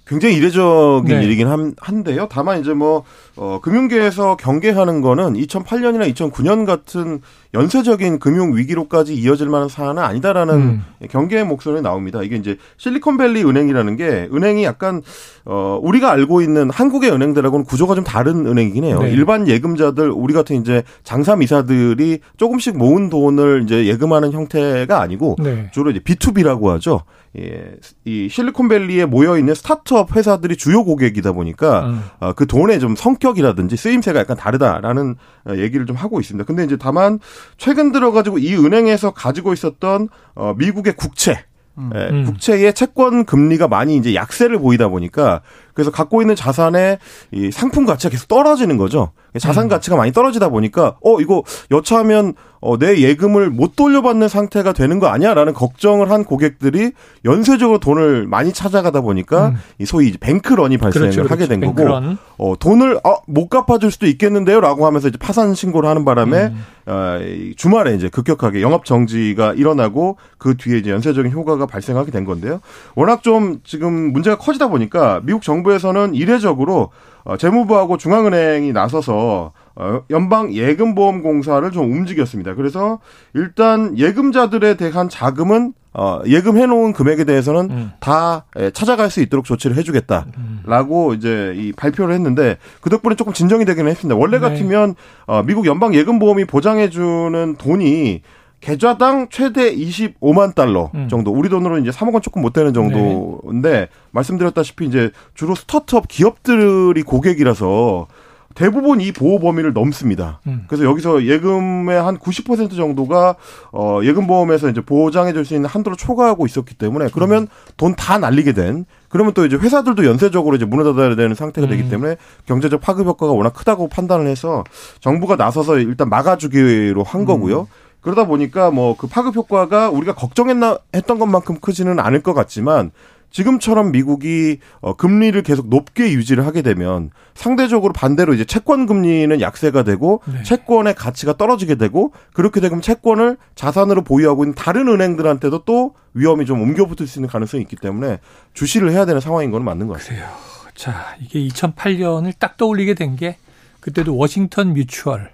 굉장히 0.06 0.36
이례적인 0.36 1.18
네. 1.18 1.24
일이긴 1.24 1.48
한, 1.48 1.74
한데요. 1.80 2.28
다만 2.30 2.60
이제 2.60 2.74
뭐, 2.74 3.04
어, 3.36 3.60
금융계에서 3.62 4.36
경계하는 4.36 5.02
거는 5.02 5.34
2008년이나 5.34 6.14
2009년 6.14 6.68
같은 6.68 7.22
연쇄적인 7.54 8.20
금융 8.20 8.56
위기로까지 8.56 9.14
이어질 9.14 9.48
만한 9.48 9.70
사안은 9.70 10.02
아니다라는 10.02 10.56
음. 10.56 10.84
경계의 11.10 11.46
목소리 11.46 11.82
나옵니다. 11.82 12.24
이게 12.24 12.36
이제 12.36 12.58
실리콘밸리 12.78 13.44
은행이라는 13.44 13.96
게 13.96 14.28
은행이 14.34 14.64
약간 14.64 15.02
어 15.46 15.80
우리가 15.82 16.12
알고 16.12 16.42
있는 16.42 16.70
한국의 16.70 17.12
은행들하고는 17.12 17.66
구조가 17.66 17.96
좀 17.96 18.04
다른 18.04 18.48
은행이긴 18.48 18.84
해요. 18.84 19.00
네. 19.02 19.12
일반 19.12 19.48
예금자들 19.48 20.10
우리 20.10 20.34
같은 20.34 20.56
이제 20.62 20.84
장사 21.04 21.36
미사들이 21.36 22.20
조금씩 22.38 22.78
모은 22.78 23.10
돈을 23.10 23.64
이제 23.64 23.86
예금하는 23.86 24.32
형태가 24.32 25.00
아니고 25.00 25.36
네. 25.40 25.70
주로 25.74 25.92
이제 25.92 26.00
B2B라고 26.00 26.68
하죠. 26.70 27.02
예, 27.40 27.76
이 28.06 28.30
실리콘밸리에 28.30 29.06
모여 29.06 29.40
있는 29.40 29.56
스타트업 29.56 30.16
회사들이 30.16 30.56
주요 30.56 30.84
고객이다 30.84 31.32
보니까 31.32 31.88
음. 31.88 32.04
어, 32.20 32.34
그 32.34 32.46
돈의 32.46 32.80
좀 32.80 32.96
성격이라든지 32.96 33.76
쓰임새가 33.76 34.20
약간 34.20 34.38
다르다라는 34.38 35.16
어, 35.50 35.56
얘기를 35.56 35.88
좀 35.88 35.96
하고 35.96 36.20
있습니다. 36.20 36.46
근데 36.46 36.64
이제 36.64 36.78
다만 36.78 37.20
최근 37.58 37.92
들어가지고 37.92 38.40
이 38.40 38.56
은행에서 38.56 39.12
가지고 39.12 39.54
있었던 39.54 40.10
어, 40.36 40.54
미국의 40.58 40.94
국채 40.94 41.46
음. 41.78 41.90
예, 41.96 42.10
음. 42.10 42.26
국채의 42.26 42.74
채권 42.74 43.26
금리가 43.26 43.68
많이 43.68 43.96
이제 43.96 44.14
약세를 44.14 44.60
보이다 44.60 44.90
보니까 44.90 45.42
그래서 45.74 45.92
갖고 45.92 46.22
있는 46.22 46.36
자산의 46.36 47.00
이 47.32 47.52
상품 47.52 47.86
가치가 47.86 48.12
계속 48.12 48.28
떨어지는 48.28 48.78
거죠. 48.78 49.12
자산 49.40 49.66
음. 49.66 49.70
가치가 49.70 49.96
많이 49.96 50.12
떨어지다 50.12 50.50
보니까 50.50 50.98
어 51.04 51.20
이거 51.20 51.44
여차하면 51.72 52.36
어, 52.64 52.78
내 52.78 53.02
예금을 53.02 53.50
못 53.50 53.76
돌려받는 53.76 54.30
상태가 54.30 54.72
되는 54.72 55.00
거 55.00 55.08
아니야라는 55.08 55.54
걱정을 55.54 56.10
한 56.10 56.24
고객들이 56.24 56.92
연쇄적으로 57.26 57.80
돈을 57.80 58.26
많이 58.26 58.54
찾아가다 58.54 59.02
보니까 59.02 59.50
음. 59.50 59.56
이 59.80 59.86
소위 59.86 60.08
이제 60.08 60.18
뱅크런이 60.18 60.78
발생을 60.78 61.10
그렇죠, 61.10 61.24
그렇죠. 61.24 61.34
하게 61.34 61.48
된 61.48 61.60
뱅크런. 61.60 62.04
거고 62.04 62.18
어, 62.38 62.56
돈을 62.58 63.00
아, 63.04 63.18
못 63.28 63.50
갚아줄 63.50 63.92
수도 63.92 64.06
있겠는데요라고 64.08 64.86
하면서 64.86 65.10
이제 65.10 65.18
파산 65.18 65.54
신고를 65.54 65.90
하는 65.90 66.06
바람에 66.06 66.38
음. 66.38 66.66
어, 66.86 67.20
주말에 67.58 67.96
이제 67.96 68.08
급격하게 68.08 68.62
영업 68.62 68.86
정지가 68.86 69.54
일어나고 69.54 70.18
그 70.38 70.56
뒤에 70.56 70.78
이제 70.78 70.92
연쇄적인 70.92 71.34
효과가 71.34 71.66
발생하게 71.66 72.12
된 72.12 72.24
건데요. 72.24 72.62
워낙 72.96 73.24
좀 73.24 73.60
지금 73.66 74.14
문제가 74.14 74.38
커지다 74.38 74.70
보니까 74.70 75.22
미국 75.24 75.42
정부 75.42 75.63
에서는 75.72 76.14
이례적으로 76.14 76.90
어, 77.24 77.38
재무부하고 77.38 77.98
중앙은행이 77.98 78.74
나서서 78.74 79.54
어, 79.76 80.02
연방 80.10 80.54
예금보험공사를 80.54 81.70
좀 81.72 81.92
움직였습니다. 81.92 82.56
그래서 82.56 83.00
일단 83.34 83.98
예금자들에 83.98 84.76
대한 84.76 85.10
자금은 85.10 85.74
어, 85.94 86.22
예금해 86.26 86.66
놓은 86.66 86.92
금액에 86.94 87.24
대해서는 87.24 87.70
음. 87.70 87.92
다 88.00 88.46
예, 88.60 88.72
찾아갈 88.72 89.12
수 89.12 89.22
있도록 89.22 89.46
조치를 89.46 89.76
해주겠다라고 89.78 91.10
음. 91.10 91.16
이제 91.16 91.54
이 91.56 91.72
발표를 91.72 92.16
했는데 92.16 92.58
그 92.82 92.90
덕분에 92.90 93.16
조금 93.16 93.32
진정이 93.32 93.64
되기는 93.66 93.90
했습니다. 93.90 94.20
원래 94.20 94.40
네. 94.40 94.42
같으면 94.42 94.96
어, 95.28 95.44
미국 95.44 95.68
연방 95.68 95.94
예금보험이 95.94 96.46
보장해주는 96.46 97.56
돈이 97.58 98.22
계좌당 98.64 99.28
최대 99.30 99.76
25만 99.76 100.56
달러 100.56 100.90
음. 100.96 101.10
정도. 101.10 101.32
우리 101.32 101.50
돈으로 101.50 101.80
이제 101.80 101.92
3억 101.92 102.14
원 102.14 102.22
조금 102.22 102.42
못 102.42 102.54
되는 102.54 102.74
정도인데 102.74 103.72
네. 103.72 103.88
말씀드렸다시피 104.12 104.86
이제 104.86 105.12
주로 105.34 105.54
스타트업 105.54 106.08
기업들이 106.08 107.04
고객이라서 107.04 108.08
대부분 108.56 109.02
이 109.02 109.12
보호 109.12 109.40
범위를 109.40 109.74
넘습니다. 109.74 110.40
음. 110.48 110.64
그래서 110.68 110.86
여기서 110.86 111.26
예금의 111.26 112.02
한 112.02 112.18
90% 112.18 112.76
정도가 112.78 113.36
어 113.74 114.00
예금 114.04 114.28
보험에서 114.28 114.70
이제 114.70 114.80
보장해 114.80 115.34
줄 115.34 115.44
수 115.44 115.56
있는 115.56 115.68
한도를 115.68 115.98
초과하고 115.98 116.46
있었기 116.46 116.76
때문에 116.76 117.08
그러면 117.14 117.44
음. 117.44 117.48
돈다 117.76 118.20
날리게 118.20 118.54
된 118.54 118.86
그러면 119.10 119.34
또 119.34 119.46
이제 119.46 119.58
회사들도 119.58 120.06
연쇄적으로 120.06 120.56
이제 120.56 120.66
문을 120.66 120.86
닫아야 120.86 121.16
되는 121.16 121.36
상태가 121.36 121.68
되기 121.68 121.84
음. 121.84 121.90
때문에 121.90 122.16
경제적 122.46 122.80
파급 122.80 123.08
효과가 123.08 123.34
워낙 123.34 123.54
크다고 123.54 123.90
판단을 123.90 124.28
해서 124.28 124.64
정부가 125.02 125.36
나서서 125.36 125.80
일단 125.80 126.08
막아주기로 126.10 127.04
한 127.04 127.26
거고요. 127.26 127.68
음. 128.04 128.06
그러다 128.06 128.26
보니까 128.26 128.70
뭐 128.72 128.96
그 128.98 129.08
파급 129.08 129.36
효과가 129.36 129.90
우리가 129.90 130.14
걱정했나 130.14 130.78
했던 130.96 131.20
것만큼 131.20 131.60
크지는 131.60 132.00
않을 132.00 132.22
것 132.22 132.34
같지만 132.34 132.92
지금처럼 133.32 133.92
미국이 133.92 134.60
어 134.82 134.96
금리를 134.96 135.42
계속 135.42 135.68
높게 135.70 136.12
유지를 136.14 136.46
하게 136.46 136.62
되면 136.62 137.10
상대적으로 137.34 137.92
반대로 137.92 138.34
이제 138.36 138.46
채권 138.46 138.86
금리는 138.86 139.42
약세가 139.42 139.84
되고 139.84 140.22
네. 140.32 140.44
채권의 140.44 140.94
가치가 140.94 141.34
떨어지게 141.36 141.76
되고 141.76 142.12
그렇게 142.34 142.60
되면 142.60 142.80
채권을 142.82 143.38
자산으로 143.56 144.04
보유하고 144.04 144.44
있는 144.44 144.54
다른 144.54 144.88
은행들한테도 144.88 145.64
또 145.66 145.96
위험이 146.14 146.46
좀 146.46 146.62
옮겨 146.62 146.86
붙을 146.86 147.08
수 147.08 147.18
있는 147.18 147.28
가능성이 147.30 147.64
있기 147.64 147.76
때문에 147.78 148.20
주시를 148.54 148.92
해야 148.92 149.06
되는 149.06 149.20
상황인 149.20 149.50
건 149.50 149.64
맞는 149.64 149.88
것 149.88 149.98
같아요. 150.00 150.18
그래요. 150.20 150.30
자, 150.76 151.16
이게 151.20 151.40
2008년을 151.48 152.34
딱 152.38 152.58
떠올리게 152.58 152.94
된 152.94 153.16
게 153.16 153.38
그때도 153.80 154.16
워싱턴 154.16 154.74
뮤추얼, 154.76 155.32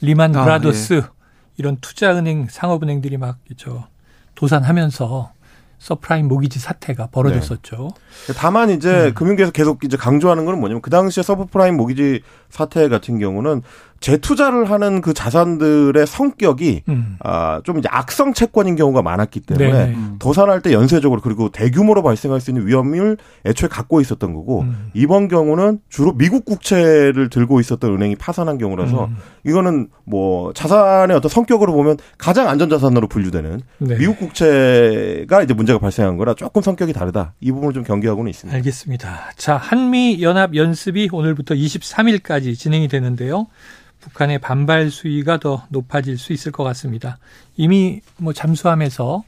리만 0.00 0.32
브라더스 0.32 0.94
아, 0.94 0.96
예. 0.96 1.15
이런 1.56 1.76
투자은행 1.80 2.48
상업은행들이 2.50 3.16
막 3.16 3.38
저 3.56 3.86
도산하면서 4.36 5.32
서브프라임 5.78 6.28
모기지 6.28 6.58
사태가 6.58 7.08
벌어졌었죠. 7.08 7.90
네. 8.28 8.32
다만 8.34 8.70
이제 8.70 9.08
음. 9.08 9.14
금융계에서 9.14 9.52
계속 9.52 9.84
이제 9.84 9.96
강조하는 9.96 10.44
건 10.46 10.58
뭐냐면 10.58 10.80
그 10.80 10.88
당시에 10.90 11.22
서브프라임 11.22 11.76
모기지 11.76 12.22
사태 12.48 12.88
같은 12.88 13.18
경우는 13.18 13.62
재투자를 14.06 14.70
하는 14.70 15.00
그 15.00 15.12
자산들의 15.12 16.06
성격이 16.06 16.82
음. 16.88 17.16
아, 17.18 17.60
좀 17.64 17.80
악성 17.88 18.34
채권인 18.34 18.76
경우가 18.76 19.02
많았기 19.02 19.40
때문에 19.40 19.72
네. 19.72 19.94
음. 19.94 20.14
도산할 20.20 20.62
때 20.62 20.72
연쇄적으로 20.72 21.20
그리고 21.20 21.48
대규모로 21.48 22.04
발생할 22.04 22.40
수 22.40 22.52
있는 22.52 22.68
위험을 22.68 23.16
애초에 23.44 23.68
갖고 23.68 24.00
있었던 24.00 24.32
거고 24.32 24.60
음. 24.60 24.90
이번 24.94 25.26
경우는 25.26 25.80
주로 25.88 26.12
미국 26.12 26.44
국채를 26.44 27.30
들고 27.30 27.58
있었던 27.58 27.94
은행이 27.94 28.14
파산한 28.14 28.58
경우라서 28.58 29.06
음. 29.06 29.16
이거는 29.44 29.88
뭐 30.04 30.52
자산의 30.52 31.16
어떤 31.16 31.28
성격으로 31.28 31.72
보면 31.72 31.96
가장 32.16 32.48
안전 32.48 32.70
자산으로 32.70 33.08
분류되는 33.08 33.60
네. 33.78 33.98
미국 33.98 34.20
국채가 34.20 35.42
이제 35.42 35.52
문제가 35.52 35.80
발생한 35.80 36.16
거라 36.16 36.34
조금 36.34 36.62
성격이 36.62 36.92
다르다. 36.92 37.34
이 37.40 37.50
부분을 37.50 37.74
좀 37.74 37.82
경계하고는 37.82 38.30
있습니다. 38.30 38.56
알겠습니다. 38.56 39.32
자, 39.36 39.56
한미 39.56 40.22
연합 40.22 40.54
연습이 40.54 41.08
오늘부터 41.10 41.56
23일까지 41.56 42.56
진행이 42.56 42.86
되는데요. 42.86 43.48
북한의 44.06 44.38
반발 44.38 44.90
수위가 44.90 45.38
더 45.38 45.66
높아질 45.68 46.16
수 46.16 46.32
있을 46.32 46.52
것 46.52 46.62
같습니다. 46.64 47.18
이미 47.56 48.00
뭐 48.18 48.32
잠수함에서 48.32 49.24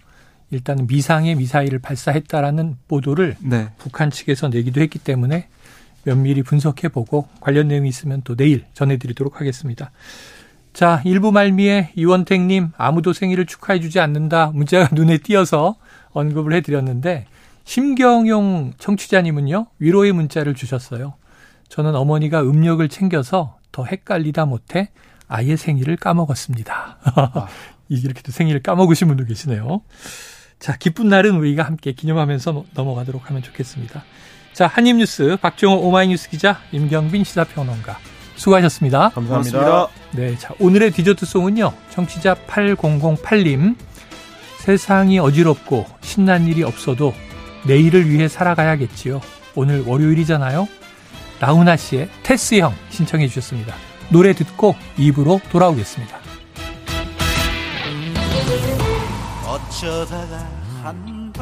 일단 0.51 0.87
미상의 0.87 1.35
미사일을 1.35 1.81
발사했다라는 1.81 2.77
보도를 2.87 3.37
네. 3.41 3.69
북한 3.79 4.11
측에서 4.11 4.49
내기도 4.49 4.81
했기 4.81 4.99
때문에 4.99 5.49
면밀히 6.05 6.43
분석해 6.43 6.89
보고 6.89 7.29
관련 7.41 7.69
내용이 7.69 7.89
있으면 7.89 8.23
또 8.25 8.37
내일 8.37 8.65
전해드리도록 8.75 9.41
하겠습니다. 9.41 9.91
자, 10.73 11.03
일부 11.05 11.33
말미에 11.33 11.91
이원택님 11.97 12.71
아무도 12.77 13.13
생일을 13.13 13.47
축하해 13.47 13.81
주지 13.81 13.99
않는다 13.99 14.53
문자가 14.55 14.89
눈에 14.95 15.19
띄어서 15.19 15.77
언급을 16.13 16.53
해드렸는데 16.55 17.27
심경용 17.65 18.75
청취자님은요 18.79 19.67
위로의 19.81 20.13
문자를 20.13 20.55
주셨어요. 20.55 21.15
저는 21.69 21.97
어머니가 21.97 22.43
음력을 22.43 22.89
챙겨서 22.89 23.58
더 23.79 23.85
헷갈리다 23.85 24.45
못해 24.45 24.91
아예 25.29 25.55
생일을 25.55 25.97
까먹었습니다. 25.97 26.99
아. 27.05 27.47
이렇게 27.89 28.23
또 28.23 28.33
생일을 28.33 28.61
까먹으신 28.61 29.07
분도 29.07 29.25
계시네요. 29.25 29.83
자, 30.59 30.77
기쁜 30.77 31.09
날은 31.09 31.37
우리가 31.37 31.63
함께 31.63 31.93
기념하면서 31.93 32.65
넘어가도록 32.75 33.31
하면 33.31 33.41
좋겠습니다. 33.43 34.03
자, 34.53 34.67
한입뉴스 34.67 35.37
박정호 35.41 35.77
오마이뉴스 35.77 36.29
기자 36.29 36.59
임경빈 36.73 37.23
시사평론가 37.23 37.99
수고하셨습니다. 38.35 39.11
감사합니다. 39.11 39.89
네, 40.13 40.37
자, 40.37 40.55
오늘의 40.59 40.91
디저트송은요. 40.91 41.73
청취자 41.91 42.35
8008님. 42.49 43.77
세상이 44.59 45.21
어지럽고 45.21 45.87
신난 46.01 46.49
일이 46.49 46.65
없어도 46.65 47.15
내일을 47.65 48.11
위해 48.11 48.27
살아가야겠지요. 48.27 49.21
오늘 49.55 49.85
월요일이잖아요. 49.87 50.67
나훈아 51.41 51.77
씨의 51.77 52.09
테스 52.23 52.57
형 52.57 52.75
신청해 52.91 53.29
주셨습니다. 53.29 53.75
노래 54.11 54.33
듣고 54.33 54.75
입으로 54.97 55.41
돌아오겠습니다. 55.51 56.19
어쩌다가 59.47 60.49
한 60.83 61.33